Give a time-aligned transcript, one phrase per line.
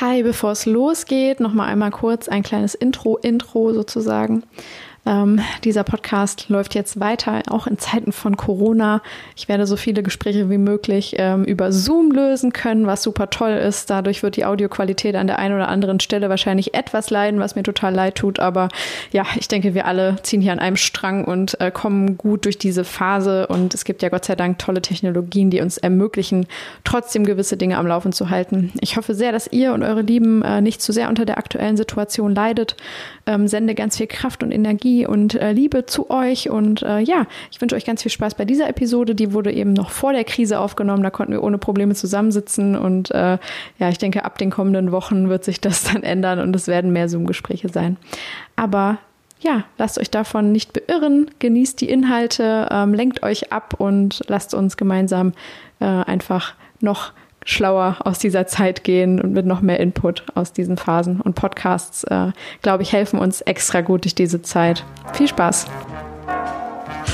[0.00, 4.44] Hi, bevor es losgeht, noch mal einmal kurz ein kleines Intro-Intro sozusagen.
[5.06, 9.00] Ähm, dieser Podcast läuft jetzt weiter, auch in Zeiten von Corona.
[9.34, 13.52] Ich werde so viele Gespräche wie möglich ähm, über Zoom lösen können, was super toll
[13.52, 13.88] ist.
[13.88, 17.62] Dadurch wird die Audioqualität an der einen oder anderen Stelle wahrscheinlich etwas leiden, was mir
[17.62, 18.40] total leid tut.
[18.40, 18.68] Aber
[19.10, 22.58] ja, ich denke, wir alle ziehen hier an einem Strang und äh, kommen gut durch
[22.58, 23.46] diese Phase.
[23.46, 26.46] Und es gibt ja Gott sei Dank tolle Technologien, die uns ermöglichen,
[26.84, 28.72] trotzdem gewisse Dinge am Laufen zu halten.
[28.80, 31.78] Ich hoffe sehr, dass ihr und eure Lieben äh, nicht zu sehr unter der aktuellen
[31.78, 32.76] Situation leidet.
[33.26, 36.50] Ähm, sende ganz viel Kraft und Energie Und äh, Liebe zu euch.
[36.50, 39.14] Und äh, ja, ich wünsche euch ganz viel Spaß bei dieser Episode.
[39.14, 41.02] Die wurde eben noch vor der Krise aufgenommen.
[41.02, 42.76] Da konnten wir ohne Probleme zusammensitzen.
[42.76, 43.38] Und äh,
[43.78, 46.92] ja, ich denke, ab den kommenden Wochen wird sich das dann ändern und es werden
[46.92, 47.96] mehr Zoom-Gespräche sein.
[48.56, 48.98] Aber
[49.40, 54.52] ja, lasst euch davon nicht beirren, genießt die Inhalte, ähm, lenkt euch ab und lasst
[54.52, 55.32] uns gemeinsam
[55.80, 57.12] äh, einfach noch
[57.44, 61.20] schlauer aus dieser Zeit gehen und mit noch mehr Input aus diesen Phasen.
[61.20, 64.84] Und Podcasts, äh, glaube ich, helfen uns extra gut durch diese Zeit.
[65.12, 65.66] Viel Spaß!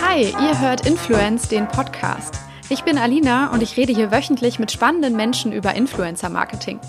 [0.08, 2.38] Hi, ihr hört Influence, den Podcast.
[2.68, 6.80] Ich bin Alina und ich rede hier wöchentlich mit spannenden Menschen über Influencer-Marketing.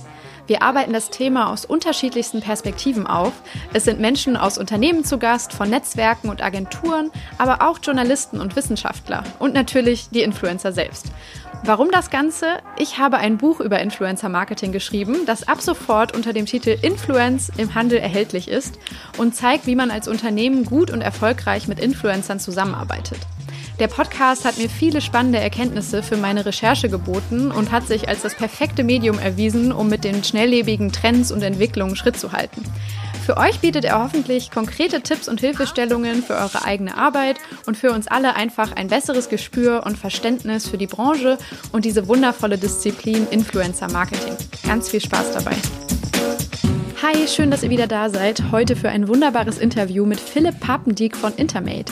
[0.47, 3.33] Wir arbeiten das Thema aus unterschiedlichsten Perspektiven auf.
[3.73, 8.55] Es sind Menschen aus Unternehmen zu Gast, von Netzwerken und Agenturen, aber auch Journalisten und
[8.55, 11.07] Wissenschaftler und natürlich die Influencer selbst.
[11.63, 12.59] Warum das Ganze?
[12.77, 17.51] Ich habe ein Buch über Influencer Marketing geschrieben, das ab sofort unter dem Titel Influence
[17.57, 18.79] im Handel erhältlich ist
[19.17, 23.19] und zeigt, wie man als Unternehmen gut und erfolgreich mit Influencern zusammenarbeitet.
[23.79, 28.23] Der Podcast hat mir viele spannende Erkenntnisse für meine Recherche geboten und hat sich als
[28.23, 32.63] das perfekte Medium erwiesen, um mit den schnelllebigen Trends und Entwicklungen Schritt zu halten.
[33.23, 37.91] Für euch bietet er hoffentlich konkrete Tipps und Hilfestellungen für eure eigene Arbeit und für
[37.91, 41.37] uns alle einfach ein besseres Gespür und Verständnis für die Branche
[41.71, 44.33] und diese wundervolle Disziplin Influencer Marketing.
[44.65, 45.55] Ganz viel Spaß dabei.
[47.03, 48.41] Hi, schön, dass ihr wieder da seid.
[48.51, 51.91] Heute für ein wunderbares Interview mit Philipp Papendieck von Intermate.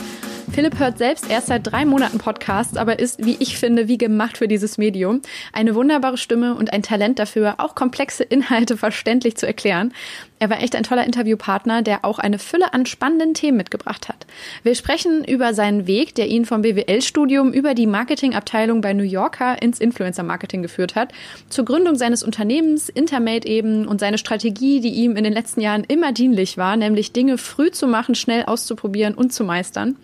[0.56, 4.38] Philipp hört selbst erst seit drei Monaten Podcasts, aber ist, wie ich finde, wie gemacht
[4.38, 5.20] für dieses Medium.
[5.52, 9.92] Eine wunderbare Stimme und ein Talent dafür, auch komplexe Inhalte verständlich zu erklären.
[10.38, 14.26] Er war echt ein toller Interviewpartner, der auch eine Fülle an spannenden Themen mitgebracht hat.
[14.62, 19.60] Wir sprechen über seinen Weg, der ihn vom BWL-Studium über die Marketingabteilung bei New Yorker
[19.62, 21.12] ins Influencer-Marketing geführt hat,
[21.48, 25.84] zur Gründung seines Unternehmens Intermate eben und seine Strategie, die ihm in den letzten Jahren
[25.84, 29.96] immer dienlich war, nämlich Dinge früh zu machen, schnell auszuprobieren und zu meistern.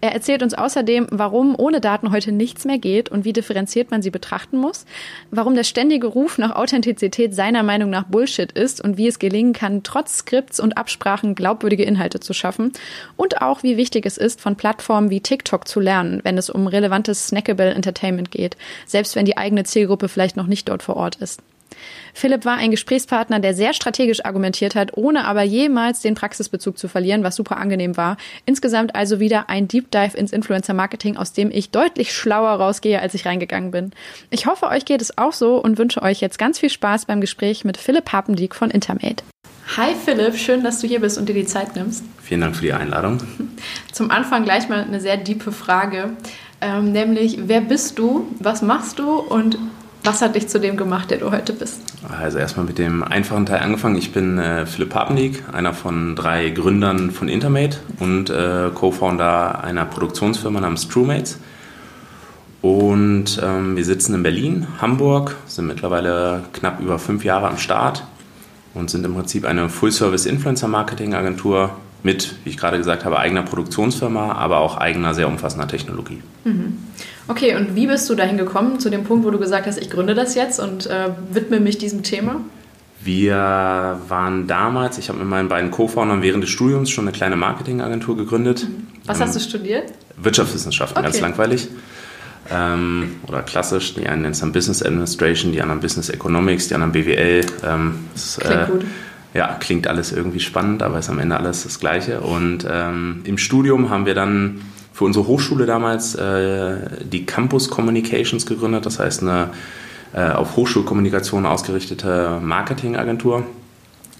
[0.00, 4.00] Er erzählt uns außerdem, warum ohne Daten heute nichts mehr geht und wie differenziert man
[4.00, 4.86] sie betrachten muss,
[5.32, 9.52] warum der ständige Ruf nach Authentizität seiner Meinung nach Bullshit ist und wie es gelingen
[9.52, 12.72] kann, trotz Skripts und Absprachen glaubwürdige Inhalte zu schaffen
[13.16, 16.68] und auch wie wichtig es ist, von Plattformen wie TikTok zu lernen, wenn es um
[16.68, 18.56] relevantes Snackable Entertainment geht,
[18.86, 21.42] selbst wenn die eigene Zielgruppe vielleicht noch nicht dort vor Ort ist.
[22.18, 26.88] Philipp war ein Gesprächspartner, der sehr strategisch argumentiert hat, ohne aber jemals den Praxisbezug zu
[26.88, 28.16] verlieren, was super angenehm war.
[28.44, 33.00] Insgesamt also wieder ein Deep Dive ins Influencer Marketing, aus dem ich deutlich schlauer rausgehe,
[33.00, 33.92] als ich reingegangen bin.
[34.30, 37.20] Ich hoffe, euch geht es auch so und wünsche euch jetzt ganz viel Spaß beim
[37.20, 39.22] Gespräch mit Philipp Hapendieck von Intermate.
[39.76, 42.02] Hi Philipp, schön, dass du hier bist und dir die Zeit nimmst.
[42.20, 43.18] Vielen Dank für die Einladung.
[43.92, 46.10] Zum Anfang gleich mal eine sehr diepe Frage,
[46.60, 49.56] ähm, nämlich wer bist du, was machst du und
[50.08, 51.82] was hat dich zu dem gemacht, der du heute bist?
[52.08, 53.96] Also erstmal mit dem einfachen Teil angefangen.
[53.96, 59.84] Ich bin äh, Philipp Papendiek, einer von drei Gründern von Intermate und äh, Co-Founder einer
[59.84, 61.38] Produktionsfirma namens TrueMates.
[62.62, 68.02] Und ähm, wir sitzen in Berlin, Hamburg, sind mittlerweile knapp über fünf Jahre am Start
[68.72, 71.72] und sind im Prinzip eine Full-Service-Influencer-Marketing-Agentur
[72.02, 76.22] mit, wie ich gerade gesagt habe, eigener Produktionsfirma, aber auch eigener, sehr umfassender Technologie.
[76.44, 76.78] Mhm.
[77.26, 79.90] Okay, und wie bist du dahin gekommen, zu dem Punkt, wo du gesagt hast, ich
[79.90, 82.40] gründe das jetzt und äh, widme mich diesem Thema?
[83.02, 87.36] Wir waren damals, ich habe mit meinen beiden Co-Foundern während des Studiums schon eine kleine
[87.36, 88.66] Marketingagentur gegründet.
[88.68, 88.86] Mhm.
[89.06, 89.92] Was ähm, hast du studiert?
[90.16, 91.06] Wirtschaftswissenschaften, okay.
[91.06, 91.68] ganz langweilig
[92.50, 93.94] ähm, oder klassisch.
[93.94, 97.44] Die einen nennen es dann Business Administration, die anderen Business Economics, die anderen BWL.
[97.64, 98.84] Ähm, das, klingt äh, gut.
[99.34, 102.20] Ja, klingt alles irgendwie spannend, aber ist am Ende alles das Gleiche.
[102.20, 104.62] Und ähm, im Studium haben wir dann
[104.92, 108.86] für unsere Hochschule damals äh, die Campus Communications gegründet.
[108.86, 109.50] Das heißt, eine
[110.14, 113.44] äh, auf Hochschulkommunikation ausgerichtete Marketingagentur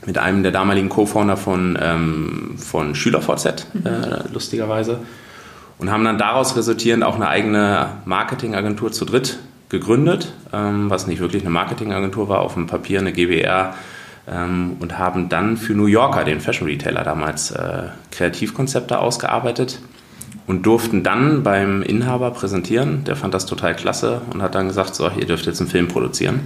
[0.07, 3.87] mit einem der damaligen Co-Founder von, ähm, von SchülerVZ, mhm.
[3.87, 5.01] äh, lustigerweise
[5.79, 9.39] und haben dann daraus resultierend auch eine eigene Marketingagentur zu dritt
[9.69, 13.75] gegründet, ähm, was nicht wirklich eine Marketingagentur war, auf dem Papier eine GBR
[14.31, 19.81] ähm, und haben dann für New Yorker, den Fashion Retailer damals, äh, Kreativkonzepte ausgearbeitet
[20.47, 23.05] und durften dann beim Inhaber präsentieren.
[23.05, 25.89] Der fand das total klasse und hat dann gesagt, so, ihr dürft jetzt einen Film
[25.89, 26.41] produzieren.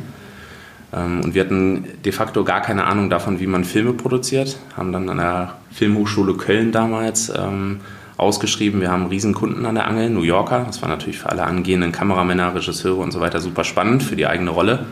[0.92, 4.92] Ähm, und wir hatten de facto gar keine Ahnung davon, wie man Filme produziert, haben
[4.92, 7.80] dann an der Filmhochschule Köln damals ähm,
[8.16, 8.80] ausgeschrieben.
[8.80, 10.64] Wir haben Riesenkunden an der Angel, New Yorker.
[10.66, 14.26] Das war natürlich für alle angehenden Kameramänner, Regisseure und so weiter super spannend für die
[14.26, 14.86] eigene Rolle.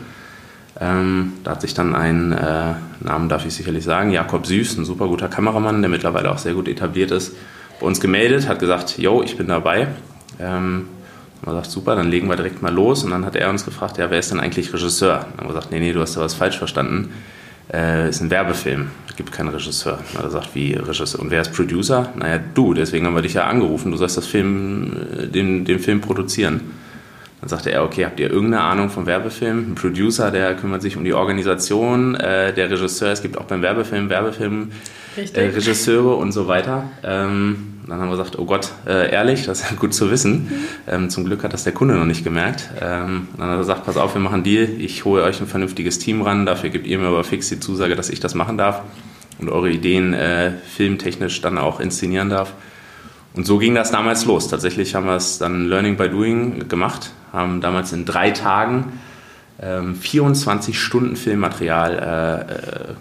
[0.81, 4.85] Ähm, da hat sich dann ein, äh, Namen darf ich sicherlich sagen, Jakob Süß, ein
[4.85, 7.35] super guter Kameramann, der mittlerweile auch sehr gut etabliert ist,
[7.79, 9.87] bei uns gemeldet, hat gesagt, yo, ich bin dabei.
[10.39, 10.87] Ähm,
[11.43, 13.03] man sagt, super, dann legen wir direkt mal los.
[13.03, 15.19] Und dann hat er uns gefragt, ja, wer ist denn eigentlich Regisseur?
[15.19, 17.11] Dann haben wir gesagt, nee, nee, du hast da was falsch verstanden.
[17.71, 19.99] Äh, ist ein Werbefilm, es gibt keinen Regisseur.
[19.99, 21.21] Hat er gesagt, wie Regisseur?
[21.21, 22.11] Und wer ist Producer?
[22.15, 25.79] Naja, du, deswegen haben wir dich ja angerufen, du sollst das Film, äh, den, den
[25.79, 26.61] Film produzieren.
[27.41, 29.71] Dann sagte er, okay, habt ihr irgendeine Ahnung vom Werbefilm?
[29.71, 33.63] Ein Producer, der kümmert sich um die Organisation, äh, der Regisseur, es gibt auch beim
[33.63, 34.71] Werbefilm Werbefilm
[35.17, 36.83] äh, Regisseure und so weiter.
[37.03, 40.43] Ähm, dann haben wir gesagt, oh Gott, äh, ehrlich, das ist gut zu wissen.
[40.43, 40.65] Mhm.
[40.87, 42.69] Ähm, zum Glück hat das der Kunde noch nicht gemerkt.
[42.79, 45.97] Ähm, dann hat er gesagt, pass auf, wir machen Deal, ich hole euch ein vernünftiges
[45.97, 48.83] Team ran, dafür gebt ihr mir aber fix die Zusage, dass ich das machen darf
[49.39, 52.53] und eure Ideen äh, filmtechnisch dann auch inszenieren darf.
[53.33, 54.47] Und so ging das damals los.
[54.49, 58.99] Tatsächlich haben wir es dann Learning by Doing gemacht, haben damals in drei Tagen
[59.61, 62.93] ähm, 24 Stunden Filmmaterial äh, äh,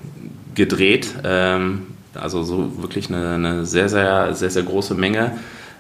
[0.55, 1.15] gedreht.
[1.25, 5.33] Ähm, also so wirklich eine, eine, sehr, sehr, sehr, sehr große Menge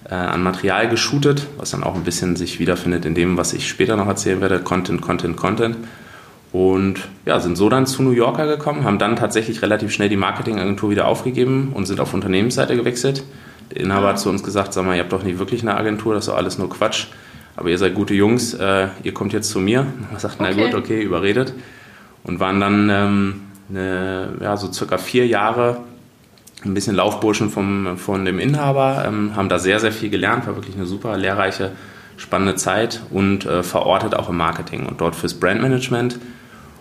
[0.08, 3.68] äh, an Material geshootet, was dann auch ein bisschen sich wiederfindet in dem, was ich
[3.68, 4.58] später noch erzählen werde.
[4.60, 5.76] Content, Content, Content.
[6.52, 10.16] Und ja, sind so dann zu New Yorker gekommen, haben dann tatsächlich relativ schnell die
[10.16, 13.22] Marketingagentur wieder aufgegeben und sind auf Unternehmensseite gewechselt
[13.70, 16.14] der Inhaber hat zu uns gesagt, sag mal, ihr habt doch nicht wirklich eine Agentur,
[16.14, 17.06] das ist doch alles nur Quatsch.
[17.56, 19.80] Aber ihr seid gute Jungs, äh, ihr kommt jetzt zu mir.
[19.80, 20.54] Und wir sagten, okay.
[20.56, 21.52] na gut, okay, überredet.
[22.24, 25.78] Und waren dann ähm, eine, ja, so circa vier Jahre
[26.64, 30.56] ein bisschen Laufburschen vom, von dem Inhaber, ähm, haben da sehr, sehr viel gelernt, war
[30.56, 31.72] wirklich eine super lehrreiche,
[32.16, 36.18] spannende Zeit und äh, verortet auch im Marketing und dort fürs Brandmanagement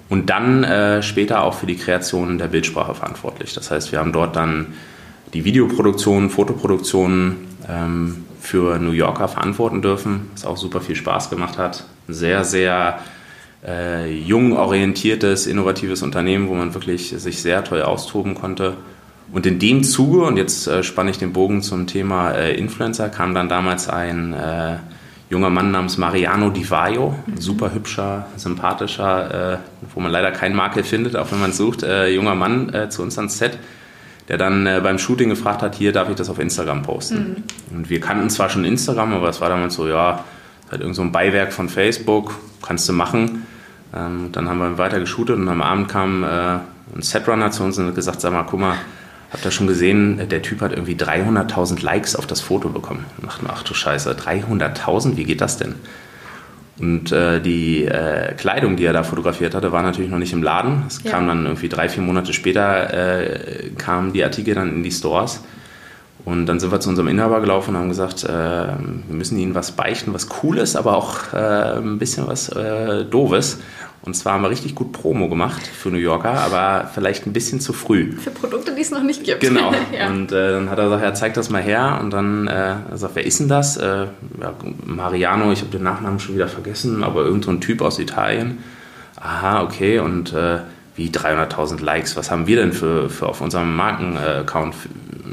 [0.09, 3.53] und dann äh, später auch für die Kreation der Bildsprache verantwortlich.
[3.53, 4.73] Das heißt, wir haben dort dann
[5.33, 7.37] die Videoproduktion, Fotoproduktion
[7.67, 11.85] ähm, für New Yorker verantworten dürfen, was auch super viel Spaß gemacht hat.
[12.07, 12.99] Ein sehr, sehr
[13.65, 18.77] äh, jung orientiertes, innovatives Unternehmen, wo man wirklich sich sehr toll austoben konnte.
[19.31, 23.09] Und in dem Zuge, und jetzt äh, spanne ich den Bogen zum Thema äh, Influencer,
[23.09, 24.77] kam dann damals ein äh,
[25.29, 27.37] junger Mann namens Mariano Di Vaio, mhm.
[27.37, 29.57] super hübscher, sympathischer, äh,
[29.93, 32.89] wo man leider keinen Makel findet, auch wenn man es sucht, äh, junger Mann äh,
[32.89, 33.59] zu uns ans Set
[34.29, 37.43] der dann äh, beim Shooting gefragt hat, hier darf ich das auf Instagram posten.
[37.71, 37.77] Mhm.
[37.77, 40.23] Und wir kannten zwar schon Instagram, aber es war damals so, ja,
[40.71, 43.45] halt irgend so ein Beiwerk von Facebook, kannst du machen.
[43.93, 47.77] Ähm, dann haben wir weiter geshootet und am Abend kam äh, ein Setrunner zu uns
[47.79, 48.75] und hat gesagt, sag mal, guck mal,
[49.31, 53.05] habt ihr schon gesehen, der Typ hat irgendwie 300.000 Likes auf das Foto bekommen.
[53.17, 55.75] Und dachte ach du Scheiße, 300.000, wie geht das denn?
[56.79, 60.41] Und äh, die äh, Kleidung, die er da fotografiert hatte, war natürlich noch nicht im
[60.41, 60.83] Laden.
[60.87, 61.11] Es ja.
[61.11, 65.41] kam dann irgendwie drei, vier Monate später, äh, kamen die Artikel dann in die Stores.
[66.25, 69.55] Und dann sind wir zu unserem Inhaber gelaufen und haben gesagt, äh, wir müssen ihnen
[69.55, 73.59] was beichten, was cool ist, aber auch äh, ein bisschen was äh, doofes.
[74.01, 77.59] Und zwar haben wir richtig gut Promo gemacht für New Yorker, aber vielleicht ein bisschen
[77.59, 78.13] zu früh.
[78.13, 79.41] Für Produkte, die es noch nicht gibt.
[79.41, 79.73] Genau.
[79.97, 80.07] ja.
[80.07, 81.99] Und äh, dann hat er gesagt, ja, zeig das mal her.
[82.01, 83.77] Und dann äh, sagt, wer ist denn das?
[83.77, 84.07] Äh,
[84.39, 84.53] ja,
[84.85, 88.59] Mariano, ich habe den Nachnamen schon wieder vergessen, aber irgend so Typ aus Italien.
[89.19, 89.99] Aha, okay.
[89.99, 90.59] Und äh,
[90.95, 94.75] wie 300.000 Likes, was haben wir denn für, für auf unserem Markenaccount?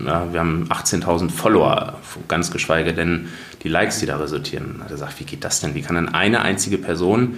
[0.04, 1.94] Ja, wir haben 18.000 Follower,
[2.28, 3.28] ganz geschweige denn
[3.62, 4.66] die Likes, die da resultieren.
[4.72, 5.74] Dann hat er gesagt, wie geht das denn?
[5.74, 7.36] Wie kann denn eine einzige Person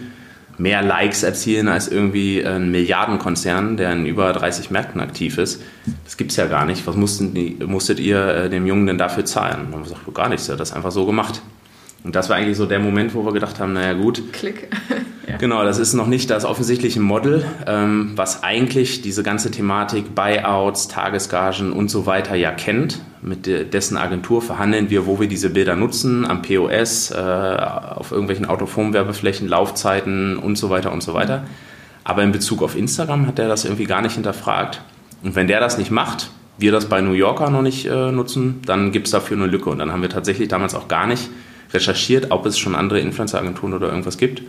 [0.59, 5.63] mehr Likes erzielen als irgendwie ein Milliardenkonzern, der in über 30 Märkten aktiv ist.
[6.05, 6.87] Das gibt es ja gar nicht.
[6.87, 9.73] Was mussten musstet ihr äh, dem Jungen denn dafür zahlen?
[9.73, 11.41] Und dann haben gar nichts, er hat das einfach so gemacht.
[12.05, 14.33] Und das war eigentlich so der Moment, wo wir gedacht haben, naja gut.
[14.33, 14.69] Klick.
[15.39, 20.89] Genau, das ist noch nicht das offensichtliche Model, ähm, was eigentlich diese ganze Thematik Buyouts,
[20.89, 23.01] Tagesgagen und so weiter ja kennt.
[23.21, 28.47] Mit dessen Agentur verhandeln wir, wo wir diese Bilder nutzen, am POS, äh, auf irgendwelchen
[28.47, 31.45] Autophonwerbeflächen, Laufzeiten und so weiter und so weiter.
[32.05, 34.81] Aber in Bezug auf Instagram hat der das irgendwie gar nicht hinterfragt.
[35.23, 38.63] Und wenn der das nicht macht, wir das bei New Yorker noch nicht äh, nutzen,
[38.67, 39.69] dann gibt es dafür eine Lücke.
[39.71, 41.29] Und dann haben wir tatsächlich damals auch gar nicht
[41.73, 44.43] recherchiert, ob es schon andere Influencer-Agenturen oder irgendwas gibt,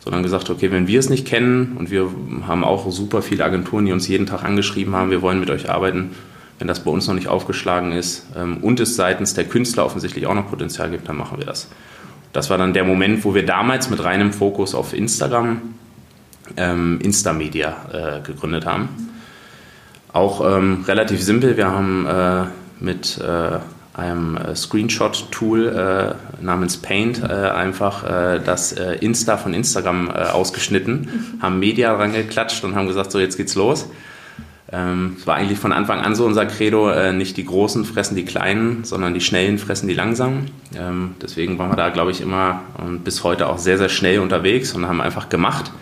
[0.00, 2.10] sondern gesagt, okay, wenn wir es nicht kennen und wir
[2.46, 5.70] haben auch super viele Agenturen, die uns jeden Tag angeschrieben haben, wir wollen mit euch
[5.70, 6.12] arbeiten,
[6.58, 10.26] wenn das bei uns noch nicht aufgeschlagen ist ähm, und es seitens der Künstler offensichtlich
[10.26, 11.68] auch noch Potenzial gibt, dann machen wir das.
[12.32, 15.62] Das war dann der Moment, wo wir damals mit reinem Fokus auf Instagram
[16.56, 18.88] ähm, Instamedia äh, gegründet haben.
[20.12, 22.44] Auch ähm, relativ simpel, wir haben äh,
[22.80, 23.58] mit äh,
[23.98, 30.12] einem äh, Screenshot-Tool äh, namens Paint äh, einfach äh, das äh, Insta von Instagram äh,
[30.12, 33.90] ausgeschnitten, haben Media rangeklatscht und haben gesagt, so jetzt geht's los.
[34.70, 38.24] Ähm, es war eigentlich von Anfang an so unser Credo, nicht die Großen fressen die
[38.24, 40.50] Kleinen, sondern die Schnellen fressen die Langsamen.
[40.76, 44.18] Ähm, deswegen waren wir da, glaube ich, immer und bis heute auch sehr, sehr schnell
[44.20, 45.72] unterwegs und haben einfach gemacht.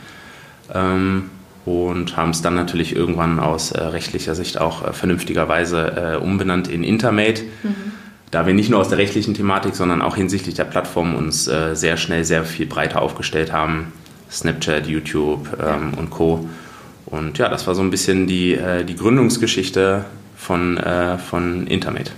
[0.72, 1.30] Ähm,
[1.64, 7.42] und haben es dann natürlich irgendwann aus rechtlicher Sicht auch vernünftigerweise umbenannt in Intermate.
[7.64, 7.92] Mhm
[8.30, 11.74] da wir nicht nur aus der rechtlichen Thematik, sondern auch hinsichtlich der Plattform uns äh,
[11.74, 13.92] sehr schnell sehr viel breiter aufgestellt haben.
[14.30, 16.48] Snapchat, YouTube ähm, und Co.
[17.06, 20.04] Und ja, das war so ein bisschen die, äh, die Gründungsgeschichte
[20.36, 22.10] von, äh, von Intermate.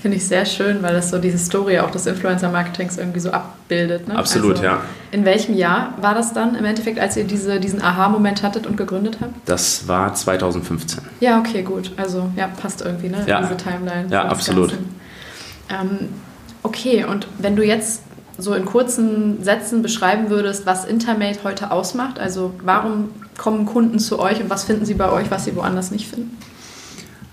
[0.00, 4.08] Finde ich sehr schön, weil das so diese Story auch des Influencer-Marketings irgendwie so abbildet.
[4.08, 4.16] Ne?
[4.16, 4.80] Absolut, also, ja.
[5.10, 8.78] In welchem Jahr war das dann im Endeffekt, als ihr diese, diesen Aha-Moment hattet und
[8.78, 9.34] gegründet habt?
[9.44, 11.02] Das war 2015.
[11.20, 11.92] Ja, okay, gut.
[11.98, 13.22] Also ja, passt irgendwie, ne?
[13.26, 13.42] Ja.
[13.42, 14.06] Diese Timeline.
[14.08, 14.70] Ja, absolut.
[14.70, 14.99] Ganzen.
[15.70, 16.08] Ähm,
[16.62, 18.02] okay, und wenn du jetzt
[18.38, 24.18] so in kurzen Sätzen beschreiben würdest, was Intermate heute ausmacht, also warum kommen Kunden zu
[24.18, 26.36] euch und was finden sie bei euch, was sie woanders nicht finden?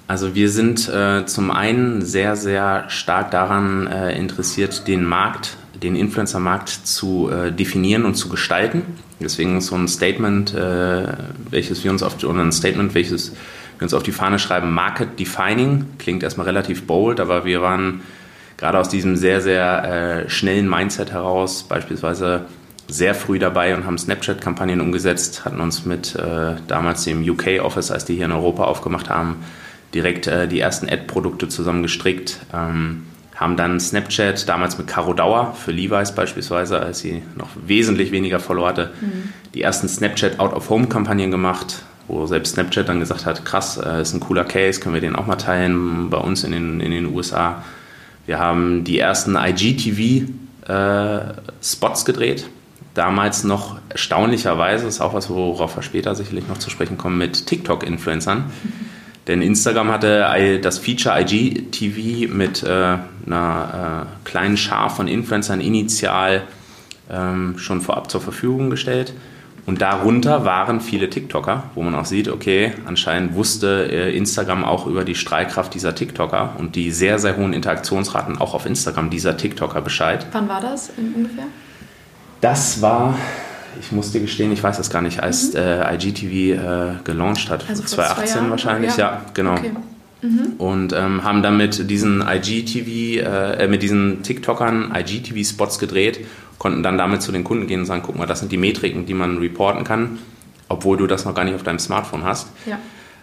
[0.07, 5.95] Also wir sind äh, zum einen sehr, sehr stark daran äh, interessiert, den Markt, den
[5.95, 8.83] Influencer-Markt zu äh, definieren und zu gestalten.
[9.19, 11.07] Deswegen so ein Statement, äh,
[11.49, 13.33] welches wir uns auf oder ein Statement, welches
[13.77, 18.01] wir uns auf die Fahne schreiben, Market Defining, klingt erstmal relativ bold, aber wir waren
[18.57, 22.45] gerade aus diesem sehr, sehr äh, schnellen Mindset heraus beispielsweise
[22.87, 28.05] sehr früh dabei und haben Snapchat-Kampagnen umgesetzt, hatten uns mit äh, damals dem UK-Office, als
[28.05, 29.43] die hier in Europa aufgemacht haben,
[29.93, 33.03] direkt äh, die ersten Ad-Produkte zusammengestrickt, ähm,
[33.35, 38.39] haben dann Snapchat damals mit Caro Dauer für Levi's beispielsweise, als sie noch wesentlich weniger
[38.39, 39.33] Follower hatte, mhm.
[39.53, 44.21] die ersten Snapchat Out-of-Home-Kampagnen gemacht, wo selbst Snapchat dann gesagt hat, krass, äh, ist ein
[44.21, 47.63] cooler Case, können wir den auch mal teilen bei uns in den, in den USA.
[48.27, 52.49] Wir haben die ersten IGTV-Spots äh, gedreht.
[52.93, 57.47] Damals noch erstaunlicherweise, ist auch was, worauf wir später sicherlich noch zu sprechen kommen, mit
[57.47, 58.51] TikTok-Influencern.
[59.27, 66.43] Denn Instagram hatte das Feature IGTV mit äh, einer äh, kleinen Schar von Influencern initial
[67.09, 69.13] ähm, schon vorab zur Verfügung gestellt.
[69.67, 74.87] Und darunter waren viele TikToker, wo man auch sieht, okay, anscheinend wusste äh, Instagram auch
[74.87, 79.35] über die Strahlkraft dieser TikToker und die sehr, sehr hohen Interaktionsraten auch auf Instagram dieser
[79.35, 80.25] TikToker Bescheid.
[80.31, 81.47] Wann war das ungefähr?
[82.39, 83.15] Das war,
[83.81, 85.59] ich muss dir gestehen, ich weiß es gar nicht, als mhm.
[85.59, 87.65] äh, IGTV äh, gelauncht hat.
[87.67, 89.55] Also 2018 wahrscheinlich, ja, ja genau.
[89.55, 89.71] Okay.
[90.21, 90.53] Mhm.
[90.57, 96.25] Und ähm, haben damit diesen IGTV, äh, mit diesen TikTokern IGTV-Spots gedreht
[96.57, 99.05] konnten dann damit zu den Kunden gehen und sagen, guck mal, das sind die Metriken,
[99.05, 100.19] die man reporten kann,
[100.69, 102.49] obwohl du das noch gar nicht auf deinem Smartphone hast.
[102.65, 102.79] Ja.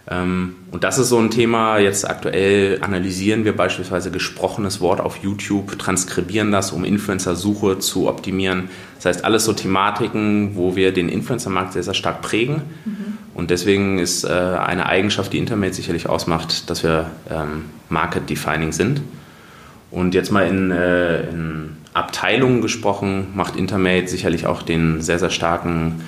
[0.09, 5.17] Ähm, und das ist so ein Thema, jetzt aktuell analysieren wir beispielsweise gesprochenes Wort auf
[5.17, 8.69] YouTube, transkribieren das, um Influencer-Suche zu optimieren.
[8.97, 12.61] Das heißt, alles so Thematiken, wo wir den Influencer-Markt sehr, sehr stark prägen.
[12.85, 13.17] Mhm.
[13.33, 19.01] Und deswegen ist äh, eine Eigenschaft, die Internet sicherlich ausmacht, dass wir ähm, Market-Defining sind.
[19.91, 25.29] Und jetzt mal in, äh, in Abteilungen gesprochen, macht Intermate sicherlich auch den sehr, sehr
[25.29, 26.01] starken,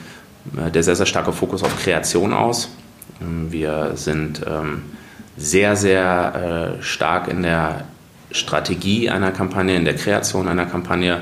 [0.55, 2.69] äh, der sehr, sehr starke Fokus auf Kreation aus.
[3.21, 4.83] Ähm, wir sind ähm,
[5.37, 7.85] sehr, sehr äh, stark in der
[8.31, 11.21] Strategie einer Kampagne, in der Kreation einer Kampagne.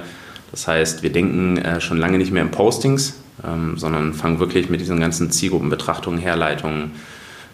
[0.51, 4.69] Das heißt, wir denken äh, schon lange nicht mehr in Postings, ähm, sondern fangen wirklich
[4.69, 6.91] mit diesen ganzen Zielgruppenbetrachtungen, Herleitungen,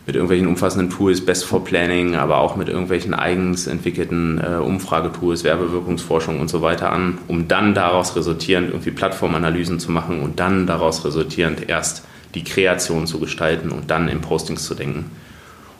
[0.05, 5.43] mit irgendwelchen umfassenden Tools, Best for Planning, aber auch mit irgendwelchen eigens entwickelten äh, Umfragetools,
[5.43, 10.65] Werbewirkungsforschung und so weiter an, um dann daraus resultierend irgendwie Plattformanalysen zu machen und dann
[10.65, 12.03] daraus resultierend erst
[12.36, 15.12] die Kreation zu gestalten und dann in Postings zu denken.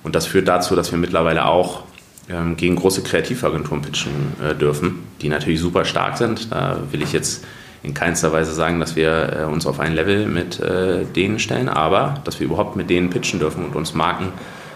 [0.04, 1.84] Und das führt dazu, dass wir mittlerweile auch
[2.30, 4.12] ähm, gegen große Kreativagenturen pitchen
[4.44, 6.52] äh, dürfen, die natürlich super stark sind.
[6.52, 7.46] Da will ich jetzt
[7.84, 11.70] in keinster Weise sagen, dass wir äh, uns auf ein Level mit äh, denen stellen,
[11.70, 14.34] aber dass wir überhaupt mit denen pitchen dürfen und uns Marken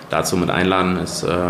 [0.10, 1.50] dazu mit einladen, ist, äh,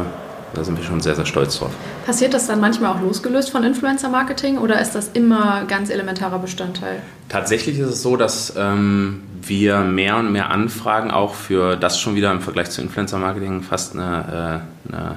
[0.55, 1.71] da sind wir schon sehr, sehr stolz drauf.
[2.05, 7.01] Passiert das dann manchmal auch losgelöst von Influencer-Marketing oder ist das immer ganz elementarer Bestandteil?
[7.29, 12.15] Tatsächlich ist es so, dass ähm, wir mehr und mehr Anfragen auch für das schon
[12.15, 15.15] wieder im Vergleich zu Influencer-Marketing fast eine, äh, eine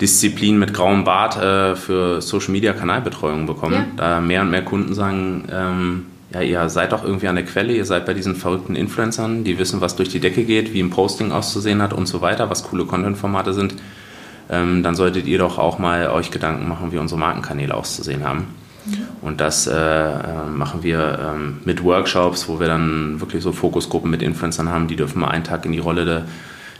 [0.00, 3.74] Disziplin mit grauem Bart äh, für Social Media Kanalbetreuung bekommen.
[3.74, 3.86] Ja.
[3.96, 7.72] Da mehr und mehr Kunden sagen, ähm, ja, ihr seid doch irgendwie an der Quelle,
[7.72, 10.90] ihr seid bei diesen verrückten Influencern, die wissen, was durch die Decke geht, wie ein
[10.90, 13.74] Posting auszusehen hat und so weiter, was coole Content-Formate sind.
[14.48, 18.54] Ähm, dann solltet ihr doch auch mal euch Gedanken machen, wie unsere Markenkanäle auszusehen haben.
[19.20, 24.08] Und das äh, äh, machen wir ähm, mit Workshops, wo wir dann wirklich so Fokusgruppen
[24.08, 26.24] mit Influencern haben, die dürfen mal einen Tag in die Rolle der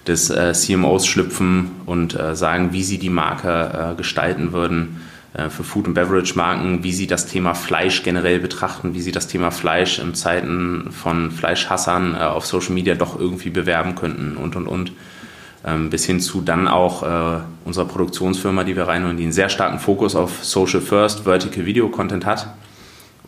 [0.07, 5.01] des äh, CMOs schlüpfen und äh, sagen, wie sie die Marke äh, gestalten würden,
[5.35, 9.27] äh, für Food- und Beverage-Marken, wie sie das Thema Fleisch generell betrachten, wie sie das
[9.27, 14.67] Thema Fleisch in Zeiten von Fleischhassern auf Social Media doch irgendwie bewerben könnten und, und,
[14.67, 14.93] und.
[15.67, 19.49] Ähm, bis hin zu dann auch äh, unserer Produktionsfirma, die wir reinholen, die einen sehr
[19.49, 22.47] starken Fokus auf Social First, Vertical Video Content hat.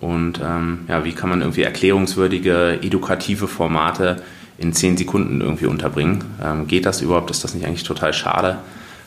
[0.00, 4.22] Und ähm, ja, wie kann man irgendwie erklärungswürdige, edukative Formate
[4.56, 6.24] in zehn Sekunden irgendwie unterbringen?
[6.40, 7.30] Ähm, geht das überhaupt?
[7.32, 8.58] Ist das nicht eigentlich total schade?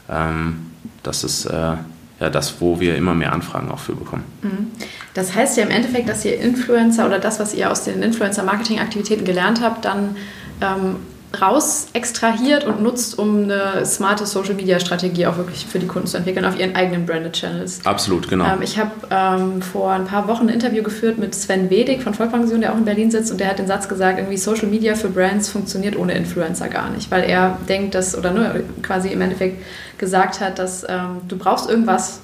[0.10, 0.66] Ähm,
[1.02, 1.76] das ist äh,
[2.20, 4.26] ja das, wo wir immer mehr Anfragen auch für bekommen.
[4.42, 4.68] Mhm.
[5.14, 9.24] Das heißt ja im Endeffekt, dass ihr Influencer oder das, was ihr aus den Influencer-Marketing-Aktivitäten
[9.24, 10.18] gelernt habt, dann
[10.60, 10.98] ähm,
[11.40, 16.08] raus extrahiert und nutzt, um eine smarte Social Media Strategie auch wirklich für die Kunden
[16.08, 17.86] zu entwickeln auf ihren eigenen Branded Channels.
[17.86, 18.46] Absolut, genau.
[18.46, 22.14] Ähm, ich habe ähm, vor ein paar Wochen ein Interview geführt mit Sven Wedig von
[22.14, 24.96] Vollpension, der auch in Berlin sitzt und der hat den Satz gesagt, irgendwie Social Media
[24.96, 29.22] für Brands funktioniert ohne Influencer gar nicht, weil er denkt, dass, oder ne, quasi im
[29.22, 29.64] Endeffekt
[29.98, 32.20] gesagt hat, dass ähm, du brauchst irgendwas,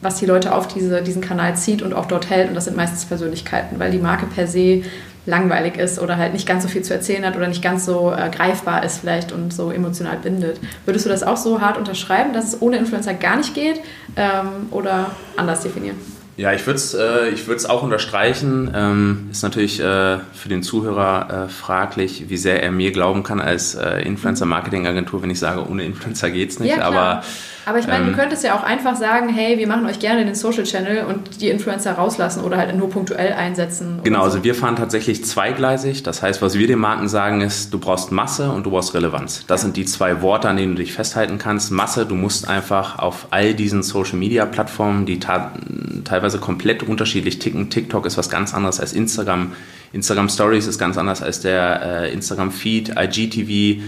[0.00, 2.76] was die Leute auf diese, diesen Kanal zieht und auch dort hält und das sind
[2.76, 4.82] meistens Persönlichkeiten, weil die Marke per se
[5.26, 8.12] langweilig ist oder halt nicht ganz so viel zu erzählen hat oder nicht ganz so
[8.12, 10.60] äh, greifbar ist vielleicht und so emotional bindet.
[10.84, 13.80] Würdest du das auch so hart unterschreiben, dass es ohne Influencer gar nicht geht
[14.16, 15.96] ähm, oder anders definieren?
[16.36, 18.70] Ja, ich würde es äh, auch unterstreichen.
[18.74, 23.40] Ähm, ist natürlich äh, für den Zuhörer äh, fraglich, wie sehr er mir glauben kann
[23.40, 26.76] als äh, Influencer-Marketing-Agentur, wenn ich sage, ohne Influencer geht es nicht.
[26.76, 27.22] Ja, aber
[27.66, 30.24] aber ich meine, ähm, du könntest ja auch einfach sagen, hey, wir machen euch gerne
[30.24, 33.98] den Social Channel und die Influencer rauslassen oder halt nur punktuell einsetzen.
[34.04, 34.24] Genau, so.
[34.24, 36.04] also wir fahren tatsächlich zweigleisig.
[36.04, 39.44] Das heißt, was wir den Marken sagen ist, du brauchst Masse und du brauchst Relevanz.
[39.48, 39.64] Das ja.
[39.64, 41.72] sind die zwei Worte, an denen du dich festhalten kannst.
[41.72, 47.68] Masse, du musst einfach auf all diesen Social Media Plattformen, die teilweise komplett unterschiedlich ticken.
[47.68, 49.52] TikTok ist was ganz anderes als Instagram.
[49.92, 53.82] Instagram Stories ist ganz anders als der äh, Instagram Feed, IGTV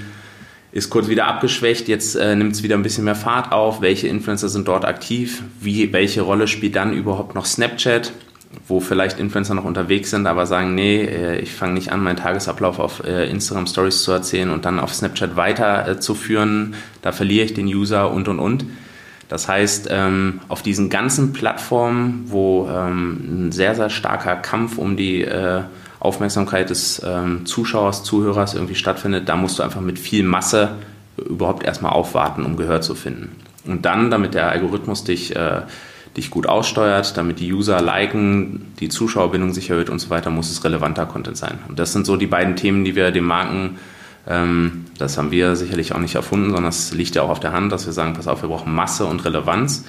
[0.71, 3.81] ist kurz wieder abgeschwächt, jetzt äh, nimmt es wieder ein bisschen mehr Fahrt auf.
[3.81, 5.43] Welche Influencer sind dort aktiv?
[5.61, 8.13] Wie, welche Rolle spielt dann überhaupt noch Snapchat?
[8.67, 12.17] Wo vielleicht Influencer noch unterwegs sind, aber sagen, nee, äh, ich fange nicht an, meinen
[12.17, 16.75] Tagesablauf auf äh, Instagram Stories zu erzählen und dann auf Snapchat weiterzuführen.
[17.03, 18.65] Da verliere ich den User und und und.
[19.29, 24.97] Das heißt, ähm, auf diesen ganzen Plattformen, wo ähm, ein sehr, sehr starker Kampf um
[24.97, 25.63] die äh,
[26.01, 30.77] Aufmerksamkeit des ähm, Zuschauers, Zuhörers irgendwie stattfindet, da musst du einfach mit viel Masse
[31.17, 33.37] überhaupt erstmal aufwarten, um Gehör zu finden.
[33.67, 35.63] Und dann, damit der Algorithmus dich, äh,
[36.17, 40.51] dich gut aussteuert, damit die User liken, die Zuschauerbindung sich erhöht und so weiter, muss
[40.51, 41.59] es relevanter Content sein.
[41.69, 43.79] Und das sind so die beiden Themen, die wir den Marken,
[44.29, 47.53] ähm, das haben wir sicherlich auch nicht erfunden, sondern es liegt ja auch auf der
[47.53, 49.85] Hand, dass wir sagen, pass auf, wir brauchen Masse und Relevanz.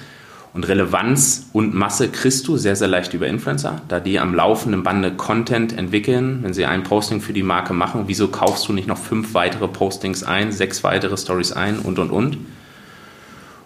[0.52, 4.82] Und Relevanz und Masse kriegst du sehr, sehr leicht über Influencer, da die am laufenden
[4.82, 6.40] Bande Content entwickeln.
[6.42, 9.68] Wenn sie ein Posting für die Marke machen, wieso kaufst du nicht noch fünf weitere
[9.68, 12.38] Postings ein, sechs weitere Stories ein und, und, und.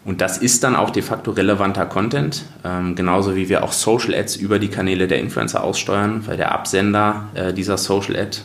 [0.05, 4.15] Und das ist dann auch de facto relevanter Content, ähm, genauso wie wir auch Social
[4.15, 8.39] Ads über die Kanäle der Influencer aussteuern, weil der Absender äh, dieser Social Ad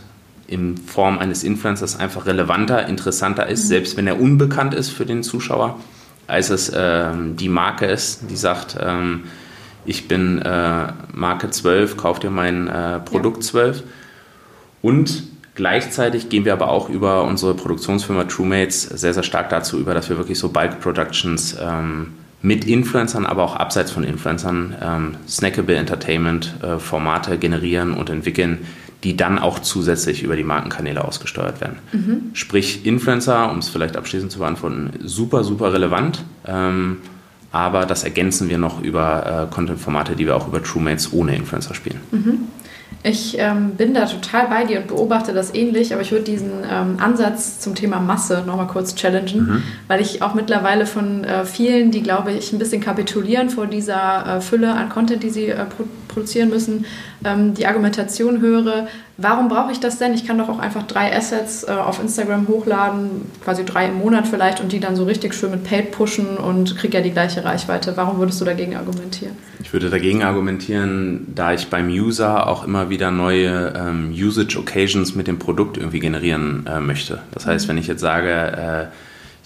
[0.47, 3.67] in Form eines Influencers einfach relevanter, interessanter ist, mhm.
[3.67, 5.77] selbst wenn er unbekannt ist für den Zuschauer
[6.29, 9.23] als es ähm, die Marke ist, die sagt, ähm,
[9.85, 13.49] ich bin äh, Marke 12, kauf dir mein äh, Produkt ja.
[13.49, 13.83] 12.
[14.81, 15.23] Und
[15.55, 20.09] gleichzeitig gehen wir aber auch über unsere Produktionsfirma TrueMates sehr, sehr stark dazu über, dass
[20.09, 25.75] wir wirklich so Bulk Productions ähm, mit Influencern, aber auch abseits von Influencern ähm, snackable
[25.75, 28.65] Entertainment äh, Formate generieren und entwickeln,
[29.03, 31.79] die dann auch zusätzlich über die Markenkanäle ausgesteuert werden.
[31.91, 32.31] Mhm.
[32.33, 36.23] Sprich, Influencer, um es vielleicht abschließend zu beantworten, super, super relevant.
[36.45, 36.97] Ähm,
[37.51, 41.73] aber das ergänzen wir noch über äh, Content-Formate, die wir auch über TrueMates ohne Influencer
[41.73, 41.99] spielen.
[42.11, 42.39] Mhm.
[43.01, 46.51] Ich ähm, bin da total bei dir und beobachte das ähnlich, aber ich würde diesen
[46.69, 49.63] ähm, Ansatz zum Thema Masse nochmal kurz challengen, mhm.
[49.87, 54.37] weil ich auch mittlerweile von äh, vielen, die glaube ich ein bisschen kapitulieren vor dieser
[54.37, 55.65] äh, Fülle an Content, die sie äh,
[56.09, 56.85] produzieren müssen,
[57.23, 60.13] ähm, die Argumentation höre, warum brauche ich das denn?
[60.13, 64.27] Ich kann doch auch einfach drei Assets äh, auf Instagram hochladen, quasi drei im Monat
[64.27, 67.45] vielleicht und die dann so richtig schön mit Paid pushen und kriege ja die gleiche
[67.45, 67.95] Reichweite.
[67.95, 69.35] Warum würdest du dagegen argumentieren?
[69.61, 75.15] Ich würde dagegen argumentieren, da ich beim User auch immer wieder neue ähm, Usage Occasions
[75.15, 77.19] mit dem Produkt irgendwie generieren äh, möchte.
[77.31, 77.69] Das heißt, mhm.
[77.69, 78.85] wenn ich jetzt sage, äh,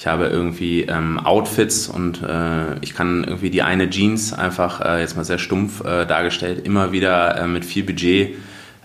[0.03, 4.99] ich habe irgendwie ähm, Outfits und äh, ich kann irgendwie die eine Jeans einfach, äh,
[4.99, 8.35] jetzt mal sehr stumpf äh, dargestellt, immer wieder äh, mit viel Budget,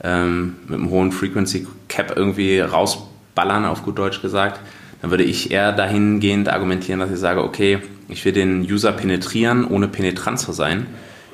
[0.04, 4.60] ähm, mit einem hohen Frequency Cap irgendwie rausballern, auf gut Deutsch gesagt.
[5.02, 9.64] Dann würde ich eher dahingehend argumentieren, dass ich sage, okay, ich will den User penetrieren,
[9.64, 10.86] ohne penetrant zu sein.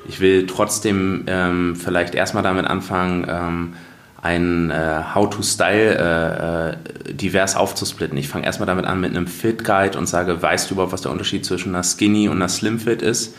[0.07, 3.73] Ich will trotzdem ähm, vielleicht erstmal damit anfangen, ähm,
[4.25, 8.17] ein äh, How-to-Style äh, äh, divers aufzusplitten.
[8.17, 11.11] Ich fange erstmal damit an mit einem Fit-Guide und sage, weißt du überhaupt, was der
[11.11, 13.35] Unterschied zwischen einer Skinny und einer Slim-Fit ist?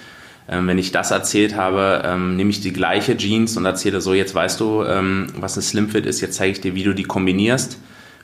[0.48, 4.14] Ähm, wenn ich das erzählt habe, ähm, nehme ich die gleiche Jeans und erzähle so,
[4.14, 7.02] jetzt weißt du, ähm, was ein Slimfit ist, jetzt zeige ich dir, wie du die
[7.02, 7.78] kombinierst.